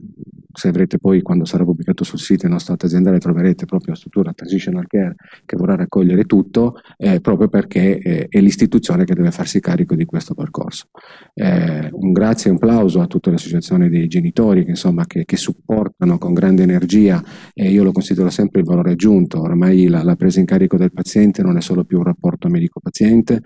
se 0.55 0.69
avrete 0.69 0.97
poi 0.97 1.21
quando 1.21 1.45
sarà 1.45 1.63
pubblicato 1.63 2.03
sul 2.03 2.19
sito 2.19 2.45
il 2.45 2.51
nostro 2.51 2.73
atto 2.73 2.85
aziendale 2.85 3.19
troverete 3.19 3.65
proprio 3.65 3.91
la 3.91 3.97
struttura 3.97 4.33
Transitional 4.33 4.87
Care 4.87 5.15
che 5.45 5.57
vorrà 5.57 5.75
raccogliere 5.75 6.23
tutto 6.25 6.79
eh, 6.97 7.19
proprio 7.19 7.49
perché 7.49 7.99
eh, 7.99 8.27
è 8.29 8.39
l'istituzione 8.39 9.03
che 9.03 9.13
deve 9.13 9.31
farsi 9.31 9.59
carico 9.59 9.95
di 9.95 10.05
questo 10.05 10.33
percorso. 10.33 10.87
Eh, 11.33 11.89
un 11.91 12.11
grazie 12.13 12.49
e 12.49 12.53
un 12.53 12.59
plauso 12.59 13.01
a 13.01 13.07
tutte 13.07 13.29
le 13.29 13.35
associazioni 13.35 13.89
dei 13.89 14.07
genitori 14.07 14.63
che, 14.63 14.71
insomma, 14.71 15.05
che, 15.05 15.25
che 15.25 15.37
supportano 15.37 16.17
con 16.17 16.33
grande 16.33 16.63
energia 16.63 17.21
e 17.53 17.69
io 17.69 17.83
lo 17.83 17.91
considero 17.91 18.29
sempre 18.29 18.61
il 18.61 18.65
valore 18.65 18.91
aggiunto, 18.91 19.41
ormai 19.41 19.87
la, 19.87 20.03
la 20.03 20.15
presa 20.15 20.39
in 20.39 20.45
carico 20.45 20.77
del 20.77 20.91
paziente 20.91 21.43
non 21.43 21.57
è 21.57 21.61
solo 21.65 21.83
più 21.83 21.97
un 21.97 22.03
rapporto 22.03 22.47
medico-paziente, 22.47 23.41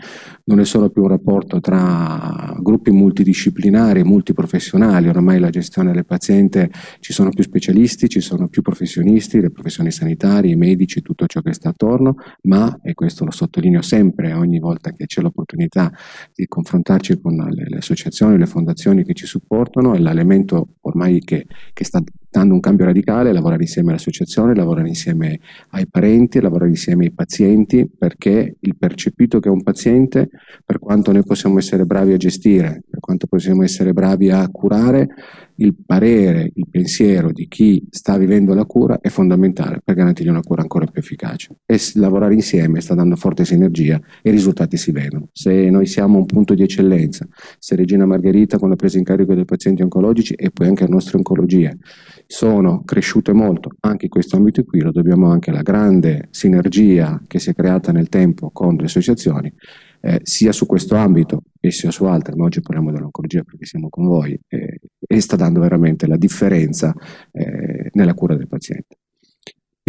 non 0.45 0.59
è 0.59 0.65
solo 0.65 0.89
più 0.89 1.03
un 1.03 1.07
rapporto 1.07 1.61
tra 1.61 2.53
gruppi 2.59 2.91
multidisciplinari 2.91 4.03
multiprofessionali, 4.03 5.07
ormai 5.07 5.39
la 5.39 5.49
gestione 5.49 5.93
del 5.93 6.05
paziente 6.05 6.69
ci 6.99 7.13
sono 7.13 7.29
più 7.29 7.43
specialisti, 7.43 8.09
ci 8.09 8.19
sono 8.19 8.49
più 8.49 8.61
professionisti, 8.61 9.39
le 9.39 9.51
professioni 9.51 9.89
sanitarie, 9.91 10.51
i 10.51 10.57
medici, 10.57 11.01
tutto 11.01 11.25
ciò 11.27 11.41
che 11.41 11.53
sta 11.53 11.69
attorno, 11.69 12.15
ma, 12.43 12.79
e 12.83 12.93
questo 12.93 13.23
lo 13.23 13.31
sottolineo 13.31 13.81
sempre 13.81 14.33
ogni 14.33 14.59
volta 14.59 14.91
che 14.91 15.05
c'è 15.05 15.21
l'opportunità 15.21 15.91
di 16.35 16.45
confrontarci 16.45 17.21
con 17.21 17.35
le, 17.35 17.65
le 17.67 17.77
associazioni, 17.77 18.37
le 18.37 18.45
fondazioni 18.45 19.05
che 19.05 19.13
ci 19.13 19.25
supportano, 19.25 19.93
è 19.93 19.99
l'elemento 19.99 20.75
ormai 20.81 21.19
che, 21.21 21.45
che 21.71 21.83
sta 21.85 22.01
dando 22.31 22.53
un 22.53 22.59
cambio 22.59 22.85
radicale, 22.85 23.33
lavorare 23.33 23.63
insieme 23.63 23.89
all'associazione, 23.89 24.53
lavorare 24.53 24.87
insieme 24.87 25.39
ai 25.69 25.87
parenti, 25.87 26.39
lavorare 26.39 26.69
insieme 26.69 27.05
ai 27.05 27.11
pazienti, 27.11 27.89
perché 28.09 28.55
il 28.59 28.75
percepito 28.75 29.39
che 29.39 29.49
è 29.49 29.51
un 29.51 29.61
paziente, 29.61 30.29
per 30.65 30.79
quanto 30.79 31.11
noi 31.11 31.23
possiamo 31.23 31.59
essere 31.59 31.85
bravi 31.85 32.13
a 32.13 32.17
gestire, 32.17 32.81
quanto 33.09 33.25
possiamo 33.25 33.63
essere 33.63 33.91
bravi 33.91 34.29
a 34.29 34.47
curare, 34.49 35.07
il 35.55 35.73
parere, 35.83 36.51
il 36.53 36.67
pensiero 36.69 37.31
di 37.31 37.47
chi 37.47 37.83
sta 37.89 38.15
vivendo 38.17 38.53
la 38.53 38.65
cura 38.65 38.99
è 39.01 39.09
fondamentale 39.09 39.81
per 39.83 39.95
garantirgli 39.95 40.29
una 40.29 40.43
cura 40.43 40.61
ancora 40.61 40.85
più 40.85 41.01
efficace. 41.01 41.55
E 41.65 41.79
lavorare 41.95 42.35
insieme 42.35 42.81
sta 42.81 42.93
dando 42.93 43.15
forte 43.15 43.45
sinergia 43.45 43.99
e 44.21 44.29
i 44.29 44.31
risultati 44.31 44.77
si 44.77 44.91
vedono. 44.91 45.29
Se 45.33 45.71
noi 45.71 45.87
siamo 45.87 46.19
un 46.19 46.27
punto 46.27 46.53
di 46.53 46.61
eccellenza, 46.61 47.27
se 47.57 47.75
Regina 47.75 48.05
Margherita 48.05 48.59
con 48.59 48.69
la 48.69 48.75
presa 48.75 48.99
in 48.99 49.03
carico 49.05 49.33
dei 49.33 49.45
pazienti 49.45 49.81
oncologici 49.81 50.35
e 50.35 50.51
poi 50.51 50.67
anche 50.67 50.83
la 50.83 50.93
nostra 50.93 51.17
oncologia 51.17 51.75
sono 52.27 52.83
cresciute 52.83 53.33
molto 53.33 53.71
anche 53.79 54.05
in 54.05 54.11
questo 54.11 54.35
ambito 54.35 54.63
qui, 54.63 54.81
lo 54.81 54.91
dobbiamo 54.91 55.31
anche 55.31 55.49
alla 55.49 55.63
grande 55.63 56.27
sinergia 56.29 57.19
che 57.25 57.39
si 57.39 57.49
è 57.49 57.55
creata 57.55 57.91
nel 57.91 58.07
tempo 58.07 58.51
con 58.51 58.75
le 58.75 58.85
associazioni, 58.85 59.51
eh, 60.01 60.19
sia 60.23 60.51
su 60.51 60.65
questo 60.65 60.95
ambito 60.95 61.43
e 61.59 61.71
sia 61.71 61.91
su 61.91 62.05
altri, 62.05 62.35
ma 62.35 62.45
oggi 62.45 62.61
parliamo 62.61 62.91
dell'oncologia 62.91 63.43
perché 63.43 63.65
siamo 63.65 63.89
con 63.89 64.05
voi, 64.05 64.39
eh, 64.47 64.79
e 64.99 65.21
sta 65.21 65.35
dando 65.35 65.59
veramente 65.59 66.07
la 66.07 66.17
differenza 66.17 66.93
eh, 67.31 67.89
nella 67.93 68.13
cura 68.13 68.35
del 68.35 68.47
paziente. 68.47 68.98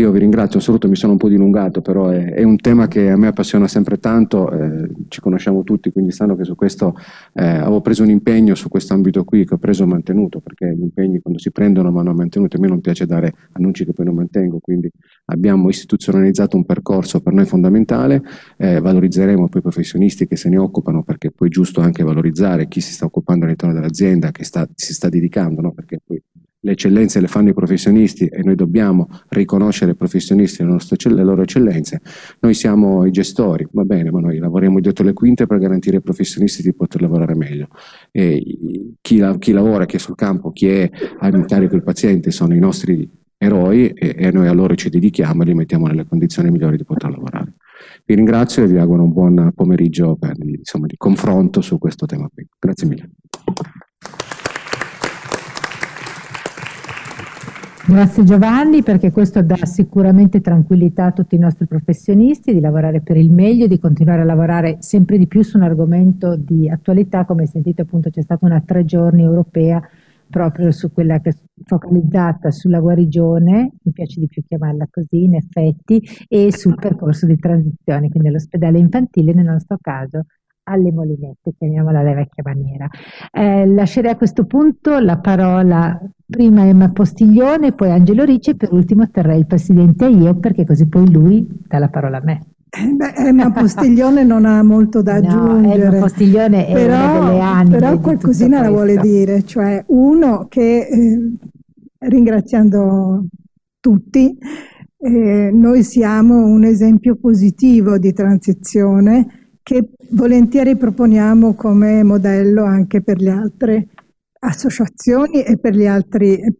Io 0.00 0.10
vi 0.12 0.20
ringrazio, 0.20 0.56
un 0.56 0.62
saluto, 0.62 0.88
mi 0.88 0.96
sono 0.96 1.12
un 1.12 1.18
po' 1.18 1.28
dilungato, 1.28 1.82
però 1.82 2.08
è, 2.08 2.32
è 2.32 2.42
un 2.42 2.56
tema 2.56 2.88
che 2.88 3.10
a 3.10 3.18
me 3.18 3.26
appassiona 3.26 3.68
sempre 3.68 3.98
tanto, 3.98 4.50
eh, 4.50 4.88
ci 5.08 5.20
conosciamo 5.20 5.62
tutti, 5.62 5.92
quindi 5.92 6.10
sanno 6.10 6.36
che 6.36 6.44
su 6.44 6.54
questo 6.54 6.96
eh, 7.34 7.44
avevo 7.46 7.82
preso 7.82 8.02
un 8.02 8.08
impegno 8.08 8.54
su 8.54 8.70
questo 8.70 8.94
ambito 8.94 9.24
qui 9.24 9.44
che 9.44 9.52
ho 9.52 9.58
preso 9.58 9.82
e 9.82 9.86
mantenuto, 9.86 10.40
perché 10.40 10.74
gli 10.74 10.80
impegni 10.80 11.20
quando 11.20 11.38
si 11.38 11.50
prendono 11.50 11.92
vanno 11.92 12.14
mantenuti, 12.14 12.56
a 12.56 12.60
me 12.60 12.68
non 12.68 12.80
piace 12.80 13.04
dare 13.04 13.34
annunci 13.52 13.84
che 13.84 13.92
poi 13.92 14.06
non 14.06 14.14
mantengo, 14.14 14.58
quindi 14.58 14.90
abbiamo 15.26 15.68
istituzionalizzato 15.68 16.56
un 16.56 16.64
percorso 16.64 17.20
per 17.20 17.34
noi 17.34 17.44
fondamentale, 17.44 18.22
eh, 18.56 18.80
valorizzeremo 18.80 19.50
poi 19.50 19.58
i 19.58 19.62
professionisti 19.62 20.26
che 20.26 20.36
se 20.36 20.48
ne 20.48 20.56
occupano, 20.56 21.02
perché 21.02 21.30
poi 21.30 21.48
è 21.48 21.50
giusto 21.50 21.82
anche 21.82 22.02
valorizzare 22.02 22.68
chi 22.68 22.80
si 22.80 22.94
sta 22.94 23.04
occupando 23.04 23.44
all'interno 23.44 23.74
dell'azienda, 23.74 24.30
che 24.30 24.44
sta, 24.44 24.66
si 24.74 24.94
sta 24.94 25.10
dedicando, 25.10 25.60
no? 25.60 25.72
perché 25.72 26.00
poi 26.02 26.22
le 26.62 26.72
eccellenze 26.72 27.20
le 27.20 27.26
fanno 27.26 27.50
i 27.50 27.54
professionisti 27.54 28.26
e 28.26 28.42
noi 28.42 28.54
dobbiamo 28.54 29.08
riconoscere 29.28 29.92
ai 29.92 29.96
professionisti 29.96 30.62
le, 30.62 30.68
nostre, 30.68 30.96
le, 31.14 31.22
loro 31.22 31.42
eccellenze. 31.42 32.00
Noi 32.40 32.54
siamo 32.54 33.06
i 33.06 33.10
gestori, 33.10 33.66
va 33.72 33.84
bene, 33.84 34.10
ma 34.10 34.20
noi 34.20 34.38
lavoriamo 34.38 34.80
dietro 34.80 35.04
le 35.04 35.12
quinte 35.12 35.46
per 35.46 35.58
garantire 35.58 35.96
ai 35.96 36.02
professionisti 36.02 36.62
di 36.62 36.74
poter 36.74 37.00
lavorare 37.00 37.34
meglio. 37.34 37.68
Chi, 38.10 39.22
chi, 39.38 39.52
lavora, 39.52 39.86
chi 39.86 39.96
è 39.96 39.98
sul 39.98 40.16
campo, 40.16 40.52
chi 40.52 40.68
è 40.68 40.90
a 41.18 41.28
incarico 41.28 41.76
il 41.76 41.82
paziente 41.82 42.30
sono 42.30 42.54
i 42.54 42.58
nostri 42.58 43.08
eroi 43.42 43.88
e, 43.88 44.14
e 44.18 44.30
noi 44.30 44.48
a 44.48 44.52
loro 44.52 44.74
ci 44.74 44.90
dedichiamo 44.90 45.42
e 45.42 45.46
li 45.46 45.54
mettiamo 45.54 45.86
nelle 45.86 46.04
condizioni 46.04 46.50
migliori 46.50 46.76
di 46.76 46.84
poter 46.84 47.10
lavorare. 47.10 47.54
Vi 48.04 48.14
ringrazio 48.14 48.62
e 48.62 48.66
vi 48.66 48.76
auguro 48.76 49.02
un 49.02 49.12
buon 49.12 49.52
pomeriggio 49.54 50.16
per, 50.16 50.34
insomma, 50.38 50.86
di 50.86 50.96
confronto 50.98 51.62
su 51.62 51.78
questo 51.78 52.04
tema 52.04 52.28
qui. 52.32 52.46
Grazie 52.58 52.86
mille. 52.86 53.10
Grazie 57.90 58.22
Giovanni 58.22 58.84
perché 58.84 59.10
questo 59.10 59.42
dà 59.42 59.66
sicuramente 59.66 60.40
tranquillità 60.40 61.06
a 61.06 61.10
tutti 61.10 61.34
i 61.34 61.38
nostri 61.38 61.66
professionisti 61.66 62.54
di 62.54 62.60
lavorare 62.60 63.00
per 63.00 63.16
il 63.16 63.32
meglio, 63.32 63.66
di 63.66 63.80
continuare 63.80 64.20
a 64.20 64.24
lavorare 64.24 64.76
sempre 64.78 65.18
di 65.18 65.26
più 65.26 65.42
su 65.42 65.56
un 65.56 65.64
argomento 65.64 66.36
di 66.36 66.70
attualità, 66.70 67.24
come 67.24 67.46
sentite 67.46 67.82
appunto 67.82 68.08
c'è 68.08 68.22
stata 68.22 68.46
una 68.46 68.62
tre 68.64 68.84
giorni 68.84 69.22
europea 69.24 69.82
proprio 70.28 70.70
su 70.70 70.92
quella 70.92 71.18
che 71.18 71.30
è 71.30 71.34
focalizzata 71.64 72.52
sulla 72.52 72.78
guarigione, 72.78 73.72
mi 73.82 73.92
piace 73.92 74.20
di 74.20 74.28
più 74.28 74.44
chiamarla 74.46 74.86
così 74.88 75.24
in 75.24 75.34
effetti, 75.34 76.00
e 76.28 76.56
sul 76.56 76.76
percorso 76.76 77.26
di 77.26 77.36
transizione, 77.38 78.08
quindi 78.08 78.30
l'ospedale 78.30 78.78
infantile 78.78 79.32
nel 79.32 79.46
nostro 79.46 79.76
caso 79.80 80.26
alle 80.70 80.92
molinette, 80.92 81.52
chiamiamola 81.58 82.00
alla 82.00 82.14
vecchia 82.14 82.42
maniera. 82.44 82.88
Eh, 83.32 83.66
lascerei 83.66 84.12
a 84.12 84.16
questo 84.16 84.44
punto 84.44 84.98
la 84.98 85.18
parola 85.18 86.00
prima 86.26 86.62
a 86.62 86.66
Emma 86.66 86.90
Postiglione, 86.90 87.72
poi 87.72 87.90
Angelo 87.90 88.24
Ricci 88.24 88.50
e 88.50 88.56
per 88.56 88.72
ultimo 88.72 89.10
terrei 89.10 89.40
il 89.40 89.46
presidente 89.46 90.06
io 90.06 90.36
perché 90.36 90.64
così 90.64 90.86
poi 90.86 91.10
lui 91.10 91.46
dà 91.66 91.78
la 91.78 91.88
parola 91.88 92.18
a 92.18 92.22
me. 92.22 92.40
Eh, 92.70 92.92
beh, 92.92 93.14
Emma 93.16 93.50
Postiglione 93.50 94.22
non 94.22 94.44
ha 94.44 94.62
molto 94.62 95.02
da 95.02 95.14
aggiungere. 95.14 95.76
No, 95.76 95.84
Emma 95.84 95.98
Postiglione 95.98 96.66
è 96.66 96.72
però, 96.72 96.94
una 96.94 97.28
delle 97.28 97.40
anime 97.40 97.76
Però 97.76 97.98
qualcosina 97.98 98.62
la 98.62 98.70
vuole 98.70 98.96
dire, 98.96 99.42
cioè 99.42 99.82
uno 99.88 100.46
che 100.48 100.86
eh, 100.86 101.30
ringraziando 101.98 103.24
tutti, 103.80 104.38
eh, 104.98 105.50
noi 105.52 105.82
siamo 105.82 106.44
un 106.44 106.64
esempio 106.64 107.16
positivo 107.16 107.98
di 107.98 108.12
transizione 108.12 109.39
che 109.70 109.90
volentieri 110.10 110.76
proponiamo 110.76 111.54
come 111.54 112.02
modello 112.02 112.64
anche 112.64 113.02
per 113.02 113.20
le 113.20 113.30
altre 113.30 113.86
associazioni 114.40 115.44
e 115.44 115.58
per 115.58 115.76
gli 115.76 115.86
altri 115.86 116.40
eh, 116.40 116.56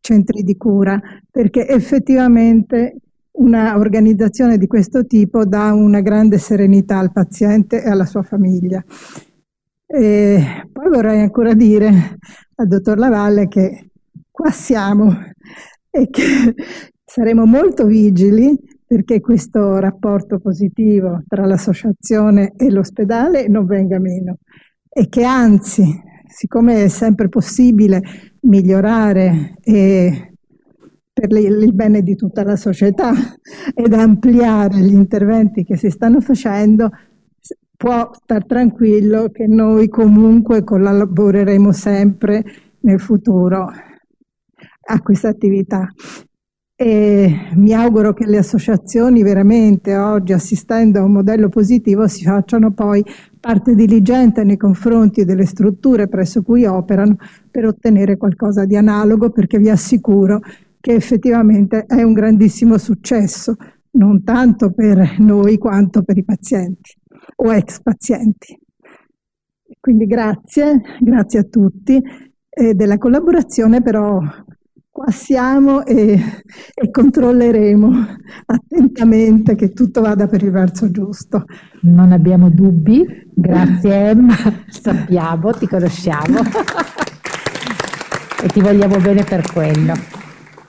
centri 0.00 0.42
di 0.42 0.56
cura, 0.56 1.00
perché 1.30 1.68
effettivamente 1.68 2.96
una 3.34 3.78
organizzazione 3.78 4.58
di 4.58 4.66
questo 4.66 5.06
tipo 5.06 5.44
dà 5.44 5.72
una 5.72 6.00
grande 6.00 6.38
serenità 6.38 6.98
al 6.98 7.12
paziente 7.12 7.84
e 7.84 7.88
alla 7.88 8.04
sua 8.04 8.24
famiglia. 8.24 8.84
E 9.86 10.66
poi 10.72 10.88
vorrei 10.88 11.20
ancora 11.20 11.54
dire 11.54 12.18
al 12.56 12.66
dottor 12.66 12.98
Lavalle 12.98 13.46
che 13.46 13.90
qua 14.28 14.50
siamo 14.50 15.16
e 15.88 16.10
che 16.10 16.54
saremo 17.04 17.46
molto 17.46 17.86
vigili 17.86 18.58
perché 18.90 19.20
questo 19.20 19.78
rapporto 19.78 20.40
positivo 20.40 21.22
tra 21.28 21.46
l'associazione 21.46 22.54
e 22.56 22.72
l'ospedale 22.72 23.46
non 23.46 23.64
venga 23.64 24.00
meno 24.00 24.38
e 24.88 25.08
che 25.08 25.22
anzi, 25.22 25.84
siccome 26.26 26.82
è 26.82 26.88
sempre 26.88 27.28
possibile 27.28 28.02
migliorare 28.40 29.54
per 29.62 31.30
il 31.30 31.72
bene 31.72 32.02
di 32.02 32.16
tutta 32.16 32.42
la 32.42 32.56
società 32.56 33.12
ed 33.72 33.92
ampliare 33.92 34.78
gli 34.78 34.92
interventi 34.92 35.62
che 35.62 35.76
si 35.76 35.88
stanno 35.88 36.20
facendo, 36.20 36.90
può 37.76 38.10
star 38.12 38.44
tranquillo 38.44 39.28
che 39.28 39.46
noi 39.46 39.88
comunque 39.88 40.64
collaboreremo 40.64 41.70
sempre 41.70 42.42
nel 42.80 42.98
futuro 42.98 43.70
a 44.82 45.00
questa 45.00 45.28
attività 45.28 45.86
e 46.82 47.50
mi 47.56 47.74
auguro 47.74 48.14
che 48.14 48.24
le 48.24 48.38
associazioni 48.38 49.22
veramente 49.22 49.98
oggi 49.98 50.32
assistendo 50.32 50.98
a 50.98 51.02
un 51.02 51.12
modello 51.12 51.50
positivo 51.50 52.08
si 52.08 52.24
facciano 52.24 52.72
poi 52.72 53.04
parte 53.38 53.74
diligente 53.74 54.44
nei 54.44 54.56
confronti 54.56 55.26
delle 55.26 55.44
strutture 55.44 56.08
presso 56.08 56.40
cui 56.40 56.64
operano 56.64 57.18
per 57.50 57.66
ottenere 57.66 58.16
qualcosa 58.16 58.64
di 58.64 58.76
analogo 58.76 59.28
perché 59.28 59.58
vi 59.58 59.68
assicuro 59.68 60.40
che 60.80 60.94
effettivamente 60.94 61.84
è 61.84 62.00
un 62.00 62.14
grandissimo 62.14 62.78
successo 62.78 63.56
non 63.90 64.24
tanto 64.24 64.70
per 64.70 65.16
noi 65.18 65.58
quanto 65.58 66.02
per 66.02 66.16
i 66.16 66.24
pazienti 66.24 66.96
o 67.36 67.52
ex 67.52 67.82
pazienti. 67.82 68.58
Quindi 69.78 70.06
grazie, 70.06 70.80
grazie 70.98 71.40
a 71.40 71.44
tutti 71.44 72.02
eh, 72.48 72.72
della 72.72 72.96
collaborazione 72.96 73.82
però 73.82 74.18
Qua 75.00 75.10
siamo 75.12 75.86
e, 75.86 76.20
e, 76.74 76.90
controlleremo 76.90 77.90
attentamente 78.44 79.54
che 79.54 79.72
tutto 79.72 80.02
vada 80.02 80.26
per 80.26 80.42
il 80.42 80.50
verso 80.50 80.90
giusto. 80.90 81.46
Non 81.84 82.12
abbiamo 82.12 82.50
dubbi, 82.50 83.06
grazie 83.32 84.10
Emma, 84.10 84.34
sappiamo, 84.68 85.52
ti 85.52 85.66
conosciamo 85.66 86.40
e 88.42 88.48
ti 88.48 88.60
vogliamo 88.60 88.98
bene 88.98 89.24
per 89.24 89.50
quello. 89.50 89.94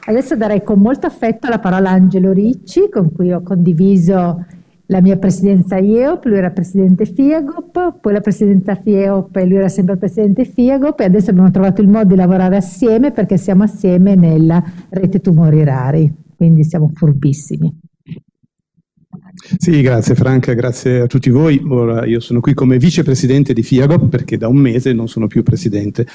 Adesso 0.05 0.37
darei 0.37 0.63
con 0.63 0.79
molto 0.79 1.07
affetto 1.07 1.49
la 1.49 1.59
parola 1.59 1.89
a 1.89 1.93
Angelo 1.95 2.31
Ricci, 2.31 2.87
con 2.89 3.11
cui 3.11 3.33
ho 3.33 3.43
condiviso 3.43 4.45
la 4.91 4.99
mia 4.99 5.17
presidenza 5.17 5.77
IEOP, 5.77 6.25
lui 6.25 6.37
era 6.37 6.51
presidente 6.51 7.05
FIAGOP, 7.05 7.99
poi 8.01 8.11
la 8.11 8.19
presidenza 8.19 8.75
FIEOP 8.75 9.37
e 9.37 9.45
lui 9.45 9.55
era 9.55 9.69
sempre 9.69 9.95
presidente 9.95 10.43
FIAGOP 10.43 10.99
e 10.99 11.05
adesso 11.05 11.29
abbiamo 11.29 11.49
trovato 11.49 11.81
il 11.81 11.87
modo 11.87 12.09
di 12.09 12.15
lavorare 12.15 12.57
assieme 12.57 13.11
perché 13.11 13.37
siamo 13.37 13.63
assieme 13.63 14.15
nella 14.15 14.61
rete 14.89 15.21
tumori 15.21 15.63
rari, 15.63 16.13
quindi 16.35 16.65
siamo 16.65 16.91
furbissimi. 16.93 17.73
Sì, 19.57 19.81
grazie 19.81 20.15
Franca, 20.15 20.53
grazie 20.53 21.01
a 21.01 21.07
tutti 21.07 21.29
voi. 21.29 21.61
Ora 21.67 22.05
io 22.05 22.19
sono 22.19 22.39
qui 22.39 22.53
come 22.53 22.77
vicepresidente 22.77 23.53
di 23.53 23.63
FIAGOP 23.63 24.09
perché 24.09 24.37
da 24.37 24.47
un 24.47 24.57
mese 24.57 24.93
non 24.93 25.07
sono 25.07 25.27
più 25.27 25.43
presidente. 25.43 26.05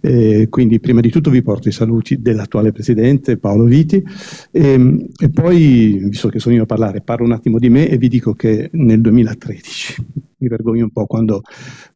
Eh, 0.00 0.48
quindi 0.48 0.80
prima 0.80 1.00
di 1.00 1.10
tutto 1.10 1.30
vi 1.30 1.42
porto 1.42 1.68
i 1.68 1.72
saluti 1.72 2.20
dell'attuale 2.20 2.72
presidente 2.72 3.36
Paolo 3.36 3.64
Viti 3.64 4.02
e, 4.50 4.72
ehm, 4.72 5.06
e, 5.18 5.30
poi, 5.30 6.00
visto 6.08 6.28
che 6.28 6.38
sono 6.38 6.54
io 6.54 6.62
a 6.62 6.66
parlare, 6.66 7.00
parlo 7.00 7.24
un 7.24 7.32
attimo 7.32 7.58
di 7.58 7.68
me 7.68 7.88
e 7.88 7.96
vi 7.96 8.08
dico 8.08 8.34
che 8.34 8.70
nel 8.72 9.00
2013, 9.00 9.96
mi 10.44 10.48
vergogno 10.48 10.84
un 10.84 10.90
po' 10.90 11.06
quando 11.06 11.42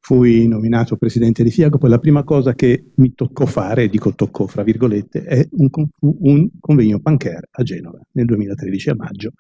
fui 0.00 0.48
nominato 0.48 0.96
presidente 0.96 1.42
di 1.42 1.50
FIAGOP, 1.50 1.82
la 1.84 1.98
prima 1.98 2.24
cosa 2.24 2.54
che 2.54 2.90
mi 2.96 3.14
toccò 3.14 3.46
fare, 3.46 3.88
dico 3.88 4.14
toccò 4.14 4.46
fra 4.46 4.62
virgolette, 4.62 5.22
è 5.22 5.46
un, 5.52 5.68
un 6.00 6.48
convegno 6.58 7.00
Pancher 7.00 7.48
a 7.50 7.62
Genova 7.62 8.00
nel 8.12 8.24
2013 8.26 8.90
a 8.90 8.94
maggio. 8.96 9.32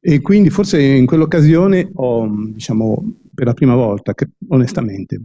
E 0.00 0.20
quindi 0.20 0.50
forse 0.50 0.80
in 0.80 1.06
quell'occasione 1.06 1.90
ho, 1.94 2.28
diciamo, 2.52 3.14
per 3.34 3.46
la 3.46 3.54
prima 3.54 3.74
volta, 3.74 4.12
onestamente, 4.48 5.20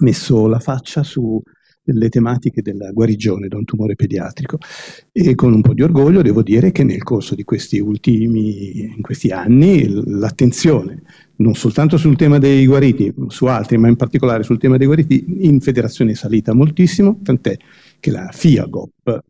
messo 0.00 0.46
la 0.46 0.58
faccia 0.58 1.02
su 1.02 1.40
le 1.84 2.08
tematiche 2.08 2.62
della 2.62 2.90
guarigione 2.92 3.48
da 3.48 3.56
un 3.56 3.64
tumore 3.64 3.94
pediatrico. 3.96 4.58
E 5.12 5.34
con 5.34 5.52
un 5.52 5.60
po' 5.60 5.74
di 5.74 5.82
orgoglio 5.82 6.22
devo 6.22 6.42
dire 6.42 6.72
che 6.72 6.84
nel 6.84 7.02
corso 7.02 7.34
di 7.34 7.44
questi 7.44 7.78
ultimi 7.78 8.96
questi 9.00 9.30
anni 9.30 9.86
l'attenzione 9.88 11.02
non 11.36 11.54
soltanto 11.54 11.96
sul 11.96 12.16
tema 12.16 12.38
dei 12.38 12.66
guariti, 12.66 13.12
su 13.28 13.46
altri, 13.46 13.78
ma 13.78 13.88
in 13.88 13.96
particolare 13.96 14.42
sul 14.42 14.58
tema 14.58 14.76
dei 14.76 14.86
guariti 14.86 15.24
in 15.40 15.60
federazione 15.60 16.12
è 16.12 16.14
salita 16.14 16.52
moltissimo, 16.52 17.18
tant'è 17.22 17.56
che 17.98 18.10
la 18.10 18.28
FIAGOP 18.30 19.22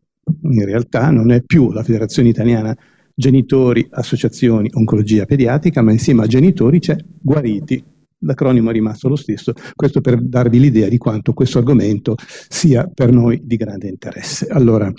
in 0.43 0.65
realtà 0.65 1.09
non 1.09 1.31
è 1.31 1.41
più 1.41 1.71
la 1.71 1.83
Federazione 1.83 2.29
Italiana 2.29 2.75
Genitori, 3.13 3.87
Associazioni 3.91 4.69
Oncologia 4.73 5.25
Pediatrica, 5.25 5.81
ma 5.81 5.91
insieme 5.91 6.23
a 6.23 6.27
genitori 6.27 6.79
c'è 6.79 6.97
Guariti, 7.21 7.83
l'acronimo 8.21 8.69
è 8.69 8.73
rimasto 8.73 9.07
lo 9.07 9.15
stesso, 9.15 9.53
questo 9.75 10.01
per 10.01 10.21
darvi 10.21 10.59
l'idea 10.59 10.87
di 10.87 10.97
quanto 10.97 11.33
questo 11.33 11.59
argomento 11.59 12.15
sia 12.47 12.89
per 12.93 13.11
noi 13.11 13.41
di 13.43 13.55
grande 13.55 13.87
interesse. 13.87 14.47
Allora, 14.47 14.91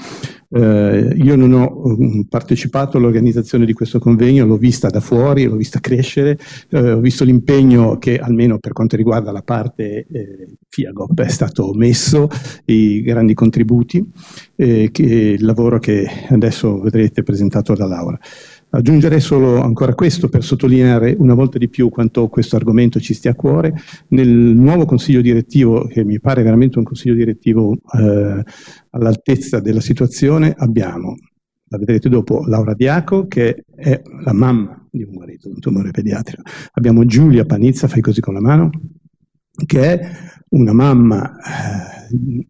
eh, 0.55 1.15
io 1.17 1.37
non 1.37 1.53
ho 1.55 1.83
um, 1.85 2.25
partecipato 2.25 2.99
all'organizzazione 2.99 3.65
di 3.65 3.73
questo 3.73 3.99
convegno, 3.99 4.45
l'ho 4.45 4.57
vista 4.57 4.89
da 4.89 5.01
fuori, 5.01 5.45
l'ho 5.45 5.57
vista 5.57 5.81
crescere, 5.81 6.39
eh, 6.71 6.93
ho 6.93 7.01
visto 7.01 7.25
l'impegno 7.25 7.97
che 7.99 8.19
almeno 8.19 8.59
per 8.59 8.73
quanto 8.73 8.97
riguarda 8.97 9.33
la 9.33 9.43
parte 9.43 10.07
eh, 10.11 10.57
FIAGOP 10.69 11.21
è 11.23 11.29
stato 11.29 11.73
messo, 11.75 12.29
i 12.67 13.01
grandi 13.03 13.35
contributi, 13.35 14.05
eh, 14.57 14.91
che, 14.93 15.03
il 15.03 15.45
lavoro 15.45 15.79
che 15.79 16.07
adesso 16.29 16.81
vedrete 16.81 17.23
presentato 17.23 17.75
da 17.75 17.87
Laura. 17.87 18.19
Aggiungerei 18.75 19.21
solo 19.21 19.61
ancora 19.61 19.95
questo 19.95 20.31
per 20.31 20.43
sottolineare 20.43 21.15
una 21.19 21.35
volta 21.35 21.59
di 21.59 21.69
più 21.69 21.91
quanto 21.91 22.29
questo 22.29 22.57
argomento 22.57 22.99
ci 23.01 23.13
stia 23.13 23.33
a 23.33 23.35
cuore. 23.35 23.75
Nel 24.09 24.31
nuovo 24.31 24.87
consiglio 24.87 25.21
direttivo, 25.21 25.87
che 25.87 26.05
mi 26.05 26.19
pare 26.21 26.43
veramente 26.43 26.79
un 26.79 26.85
consiglio 26.85 27.15
direttivo 27.15 27.75
eh, 27.75 28.43
all'altezza 28.91 29.61
della 29.61 29.83
situazione, 29.83 30.55
abbiamo, 30.57 31.17
la 31.69 31.77
vedrete 31.77 32.09
dopo, 32.09 32.47
Laura 32.47 32.73
Diaco, 32.73 33.27
che 33.27 33.65
è 33.75 34.01
la 34.25 34.33
mamma 34.33 34.87
di 34.91 35.03
un 35.03 35.13
guarito 35.13 35.49
di 35.49 35.55
un 35.55 35.61
tumore 35.61 35.91
pediatrico. 35.91 36.43
Abbiamo 36.73 37.05
Giulia 37.05 37.45
Panizza, 37.45 37.89
fai 37.89 38.01
così 38.01 38.23
con 38.23 38.33
la 38.33 38.41
mano, 38.41 38.71
che 39.67 40.01
è 40.01 40.11
una 40.49 40.73
mamma 40.73 41.37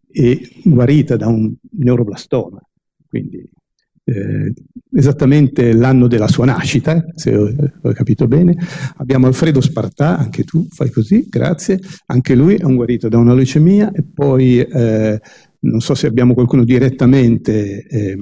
eh, 0.08 0.40
guarita 0.62 1.16
da 1.16 1.26
un 1.26 1.52
neuroblastoma, 1.78 2.60
quindi 3.08 3.44
eh, 4.04 4.52
esattamente 4.94 5.72
l'anno 5.72 6.06
della 6.06 6.28
sua 6.28 6.44
nascita, 6.44 7.04
se 7.14 7.36
ho, 7.36 7.52
ho, 7.82 7.92
capito 7.92 8.26
bene. 8.26 8.56
Abbiamo 8.96 9.26
Alfredo 9.26 9.60
Spartà, 9.60 10.18
anche 10.18 10.44
tu 10.44 10.66
fai 10.70 10.90
così, 10.90 11.26
grazie. 11.28 11.78
Anche 12.06 12.34
lui 12.34 12.56
è 12.56 12.64
un 12.64 12.76
guarito 12.76 13.08
da 13.08 13.18
una 13.18 13.34
leucemia 13.34 13.92
e 13.92 14.02
poi 14.02 14.58
eh, 14.58 15.20
non 15.60 15.80
so 15.80 15.94
se 15.94 16.06
abbiamo 16.06 16.34
qualcuno 16.34 16.64
direttamente 16.64 17.86
eh, 17.86 18.18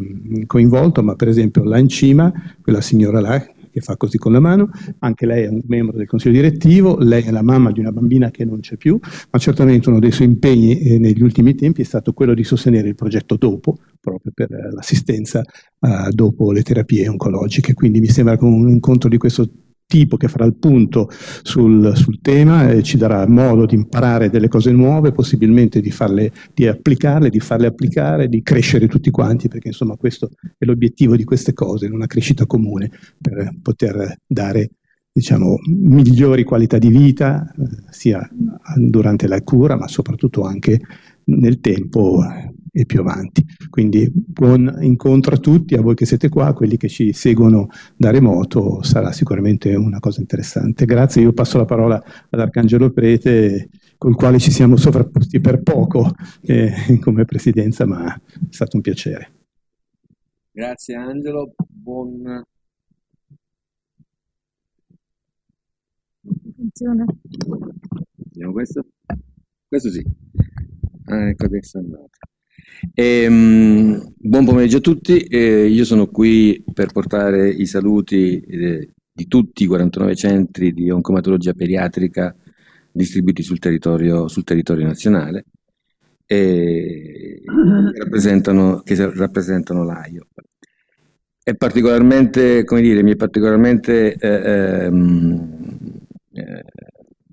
coinvolto, 0.47 1.03
ma 1.03 1.15
per 1.15 1.29
esempio 1.29 1.65
l'Ancima, 1.65 2.33
quella 2.61 2.81
signora 2.81 3.21
là 3.21 3.45
che 3.71 3.81
fa 3.81 3.97
così 3.97 4.19
con 4.19 4.33
la 4.33 4.41
mano, 4.41 4.71
anche 5.01 5.27
lei 5.27 5.45
è 5.45 5.49
un 5.49 5.61
membro 5.67 5.97
del 5.97 6.07
consiglio 6.07 6.35
direttivo, 6.35 6.97
lei 6.99 7.23
è 7.23 7.31
la 7.31 7.43
mamma 7.43 7.73
di 7.73 7.81
una 7.81 7.93
bambina 7.93 8.31
che 8.31 8.45
non 8.45 8.61
c'è 8.61 8.77
più, 8.77 8.99
ma 9.31 9.39
certamente 9.39 9.89
uno 9.89 9.99
dei 9.99 10.13
suoi 10.13 10.29
impegni 10.29 10.79
eh, 10.81 10.99
negli 10.99 11.23
ultimi 11.23 11.55
tempi 11.55 11.83
è 11.83 11.85
stato 11.85 12.13
quello 12.13 12.35
di 12.35 12.45
sostenere 12.45 12.89
il 12.89 12.95
progetto 12.95 13.37
dopo, 13.37 13.79
proprio 14.01 14.33
per 14.35 14.53
eh, 14.53 14.71
l'assistenza 14.73 15.41
eh, 15.43 16.11
dopo 16.11 16.53
le 16.53 16.63
terapie 16.63 17.09
oncologiche, 17.09 17.75
quindi 17.75 18.01
mi 18.01 18.09
sembra 18.09 18.37
che 18.37 18.45
un 18.45 18.69
incontro 18.69 19.09
di 19.09 19.19
questo 19.19 19.49
tipo 19.91 20.17
che 20.17 20.29
farà 20.29 20.45
il 20.45 20.55
punto 20.55 21.11
sul, 21.43 21.97
sul 21.97 22.21
tema 22.21 22.71
e 22.71 22.85
ci 22.85 22.97
darà 22.97 23.27
modo 23.27 23.67
di 23.67 23.75
imparare 23.75 24.31
delle 24.31 24.47
cose 24.47 24.71
nuove, 24.71 25.11
possibilmente 25.11 25.81
di, 25.81 25.91
farle, 25.91 26.31
di 26.55 26.69
applicarle, 26.69 27.29
di 27.29 27.41
farle 27.41 27.67
applicare, 27.67 28.29
di 28.29 28.41
crescere 28.41 28.87
tutti 28.87 29.11
quanti, 29.11 29.49
perché 29.49 29.69
insomma 29.69 29.97
questo 29.97 30.31
è 30.57 30.65
l'obiettivo 30.65 31.17
di 31.17 31.25
queste 31.25 31.53
cose, 31.53 31.87
una 31.87 32.07
crescita 32.07 32.47
comune 32.47 32.89
per 33.21 33.53
poter 33.61 34.19
dare 34.25 34.71
diciamo, 35.13 35.57
migliori 35.67 36.45
qualità 36.45 36.79
di 36.79 36.89
vita, 36.89 37.53
eh, 37.53 37.65
sia 37.91 38.29
durante 38.77 39.27
la 39.27 39.43
cura, 39.43 39.77
ma 39.77 39.89
soprattutto 39.89 40.43
anche 40.43 40.81
nel 41.25 41.59
tempo 41.59 42.23
e 42.73 42.87
più 42.87 43.01
avanti. 43.01 43.45
Quindi 43.69 44.11
buon 44.13 44.79
incontro 44.81 45.35
a 45.35 45.39
tutti, 45.39 45.75
a 45.75 45.81
voi 45.81 45.95
che 45.95 46.07
siete 46.07 46.29
qua, 46.29 46.47
a 46.47 46.53
quelli 46.53 46.77
che 46.77 46.89
ci 46.89 47.13
seguono 47.13 47.69
da 47.97 48.11
remoto, 48.11 48.83
sarà 48.83 49.13
sicuramente 49.13 49.75
una 49.75 49.99
cosa 50.01 50.21
interessante. 50.21 50.85
Grazie, 50.85 51.23
io 51.23 51.33
passo 51.33 51.59
la 51.59 51.65
parola 51.65 52.03
ad 52.31 52.41
Arcangelo 52.41 52.91
Prete, 52.91 53.69
col 53.99 54.17
quale 54.17 54.39
ci 54.39 54.51
siamo 54.51 54.77
sovrapposti 54.77 55.41
per 55.41 55.63
poco 55.63 56.13
eh, 56.43 56.99
come 57.01 57.25
presidenza, 57.25 57.87
ma 57.87 58.15
è 58.15 58.21
stato 58.51 58.77
un 58.77 58.83
piacere. 58.83 59.33
Grazie 60.53 60.95
Angelo, 60.95 61.55
buon... 61.69 62.45
Funziona. 66.57 67.05
Vediamo 68.17 68.53
questo? 68.53 68.87
Questo 69.67 69.91
sì. 69.91 70.05
Ah, 71.07 71.29
ecco 71.29 71.45
adesso 71.47 71.79
è 71.79 71.81
andato. 71.81 72.30
E, 72.95 73.27
um, 73.27 74.13
buon 74.17 74.45
pomeriggio 74.45 74.79
a 74.79 74.81
tutti, 74.81 75.19
eh, 75.19 75.67
io 75.67 75.85
sono 75.85 76.07
qui 76.07 76.63
per 76.73 76.93
portare 76.93 77.49
i 77.49 77.67
saluti 77.67 78.41
eh, 78.41 78.89
di 79.13 79.27
tutti 79.27 79.65
i 79.65 79.67
49 79.67 80.15
centri 80.15 80.73
di 80.73 80.91
oncomatologia 80.91 81.53
pediatrica 81.53 82.35
distribuiti 82.93 83.43
sul 83.43 83.59
territorio, 83.59 84.29
sul 84.29 84.45
territorio 84.45 84.87
nazionale 84.87 85.45
e 86.27 87.43
che 87.45 87.99
rappresentano, 87.99 88.83
che 88.85 88.95
rappresentano 89.13 89.85
l'AIO. 89.85 90.29
È 91.43 91.55
particolarmente, 91.57 92.65
come 92.65 92.81
dire, 92.83 93.03
mi 93.03 93.13
è 93.13 93.17
particolarmente, 93.17 94.15
eh, 94.15 94.85
ehm, 94.85 95.59
eh, 96.33 96.65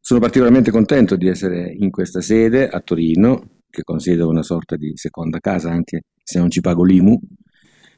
sono 0.02 0.20
particolarmente 0.20 0.72
contento 0.72 1.16
di 1.16 1.28
essere 1.28 1.72
in 1.72 1.92
questa 1.92 2.22
sede 2.22 2.68
a 2.68 2.80
Torino 2.80 3.57
che 3.70 3.84
considero 3.84 4.30
una 4.30 4.44
sorta 4.44 4.76
di 4.76 4.94
seconda 4.96 5.40
casa 5.40 5.72
anche 5.72 6.04
se 6.24 6.40
non 6.40 6.50
ci 6.50 6.62
pago 6.62 6.84
l'IMU, 6.84 7.20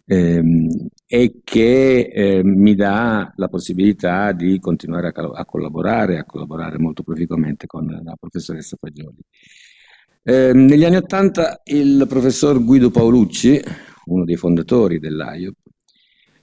ehm, 0.05 0.87
e 1.05 1.41
che 1.43 2.11
eh, 2.13 2.43
mi 2.43 2.75
dà 2.75 3.31
la 3.35 3.47
possibilità 3.47 4.31
di 4.31 4.59
continuare 4.59 5.11
a, 5.13 5.31
a, 5.33 5.45
collaborare, 5.45 6.17
a 6.17 6.25
collaborare 6.25 6.77
molto 6.77 7.03
proficuamente 7.03 7.65
con 7.67 7.85
la 7.87 8.15
professoressa 8.19 8.77
Fagioli. 8.79 9.17
Eh, 10.23 10.53
negli 10.53 10.83
anni 10.83 10.97
Ottanta 10.97 11.61
il 11.65 12.05
professor 12.07 12.63
Guido 12.63 12.91
Paolucci, 12.91 13.59
uno 14.05 14.25
dei 14.25 14.35
fondatori 14.35 14.99
dell'AIOP, 14.99 15.55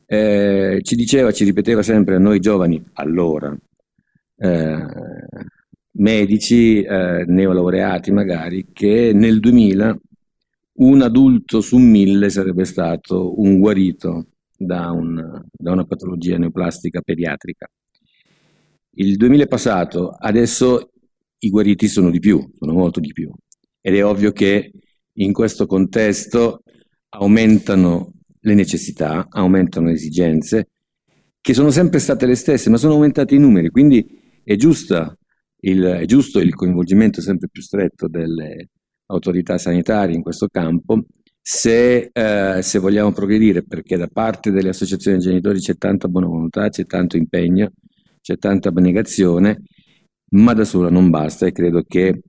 eh, 0.06 0.80
ci 0.82 0.94
diceva, 0.94 1.32
ci 1.32 1.44
ripeteva 1.44 1.82
sempre 1.82 2.16
a 2.16 2.18
noi 2.18 2.40
giovani, 2.40 2.82
allora, 2.94 3.56
eh, 4.38 4.86
medici 5.96 6.82
eh, 6.82 7.24
neolaureati 7.26 8.10
magari 8.12 8.68
che 8.72 9.12
nel 9.14 9.40
2000 9.40 9.98
un 10.78 11.02
adulto 11.02 11.60
su 11.60 11.78
mille 11.78 12.28
sarebbe 12.28 12.64
stato 12.64 13.40
un 13.40 13.58
guarito 13.58 14.26
da, 14.56 14.90
un, 14.90 15.42
da 15.50 15.72
una 15.72 15.84
patologia 15.84 16.36
neoplastica 16.36 17.00
pediatrica. 17.00 17.66
Il 18.98 19.16
2000 19.16 19.44
è 19.44 19.48
passato, 19.48 20.10
adesso 20.10 20.90
i 21.38 21.50
guariti 21.50 21.88
sono 21.88 22.10
di 22.10 22.18
più, 22.18 22.46
sono 22.58 22.72
molto 22.72 23.00
di 23.00 23.12
più. 23.12 23.30
Ed 23.80 23.94
è 23.94 24.04
ovvio 24.04 24.32
che 24.32 24.72
in 25.14 25.32
questo 25.32 25.66
contesto 25.66 26.62
aumentano 27.10 28.12
le 28.40 28.54
necessità, 28.54 29.26
aumentano 29.30 29.86
le 29.86 29.94
esigenze, 29.94 30.68
che 31.40 31.54
sono 31.54 31.70
sempre 31.70 32.00
state 32.00 32.26
le 32.26 32.34
stesse, 32.34 32.70
ma 32.70 32.76
sono 32.76 32.94
aumentati 32.94 33.34
i 33.34 33.38
numeri, 33.38 33.70
quindi 33.70 34.04
è 34.42 34.56
giusta 34.56 35.16
il, 35.68 35.82
è 35.82 36.04
giusto 36.04 36.38
il 36.38 36.54
coinvolgimento 36.54 37.20
sempre 37.20 37.48
più 37.48 37.62
stretto 37.62 38.08
delle 38.08 38.70
autorità 39.06 39.58
sanitarie 39.58 40.14
in 40.14 40.22
questo 40.22 40.48
campo 40.48 41.04
se, 41.40 42.10
eh, 42.12 42.60
se 42.60 42.78
vogliamo 42.80 43.12
progredire, 43.12 43.62
perché 43.62 43.96
da 43.96 44.08
parte 44.08 44.50
delle 44.50 44.70
associazioni 44.70 45.18
genitori 45.18 45.60
c'è 45.60 45.76
tanta 45.76 46.08
buona 46.08 46.26
volontà, 46.26 46.68
c'è 46.68 46.86
tanto 46.86 47.16
impegno, 47.16 47.70
c'è 48.20 48.36
tanta 48.36 48.70
abnegazione, 48.70 49.62
ma 50.30 50.54
da 50.54 50.64
sola 50.64 50.90
non 50.90 51.08
basta 51.08 51.46
e 51.46 51.52
credo 51.52 51.84
che 51.86 52.20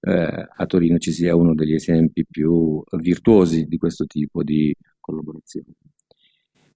eh, 0.00 0.48
a 0.56 0.66
Torino 0.66 0.98
ci 0.98 1.10
sia 1.10 1.34
uno 1.34 1.52
degli 1.54 1.74
esempi 1.74 2.24
più 2.24 2.80
virtuosi 2.98 3.64
di 3.64 3.76
questo 3.76 4.04
tipo 4.06 4.44
di 4.44 4.72
collaborazione. 5.00 5.72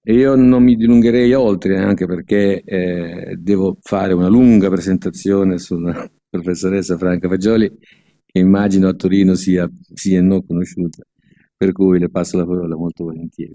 Io 0.07 0.35
non 0.35 0.63
mi 0.63 0.75
dilungherei 0.75 1.33
oltre, 1.33 1.79
anche 1.79 2.05
perché 2.05 2.61
eh, 2.61 3.35
devo 3.39 3.77
fare 3.81 4.13
una 4.13 4.27
lunga 4.27 4.69
presentazione 4.69 5.57
sulla 5.57 6.07
professoressa 6.29 6.97
Franca 6.97 7.27
Fagioli, 7.27 7.71
che 8.25 8.39
immagino 8.39 8.87
a 8.87 8.93
Torino 8.93 9.33
sia, 9.33 9.67
sia 9.93 10.21
non 10.21 10.45
conosciuta, 10.45 11.03
per 11.57 11.71
cui 11.71 11.97
le 11.97 12.09
passo 12.09 12.37
la 12.37 12.45
parola 12.45 12.75
molto 12.75 13.05
volentieri. 13.05 13.51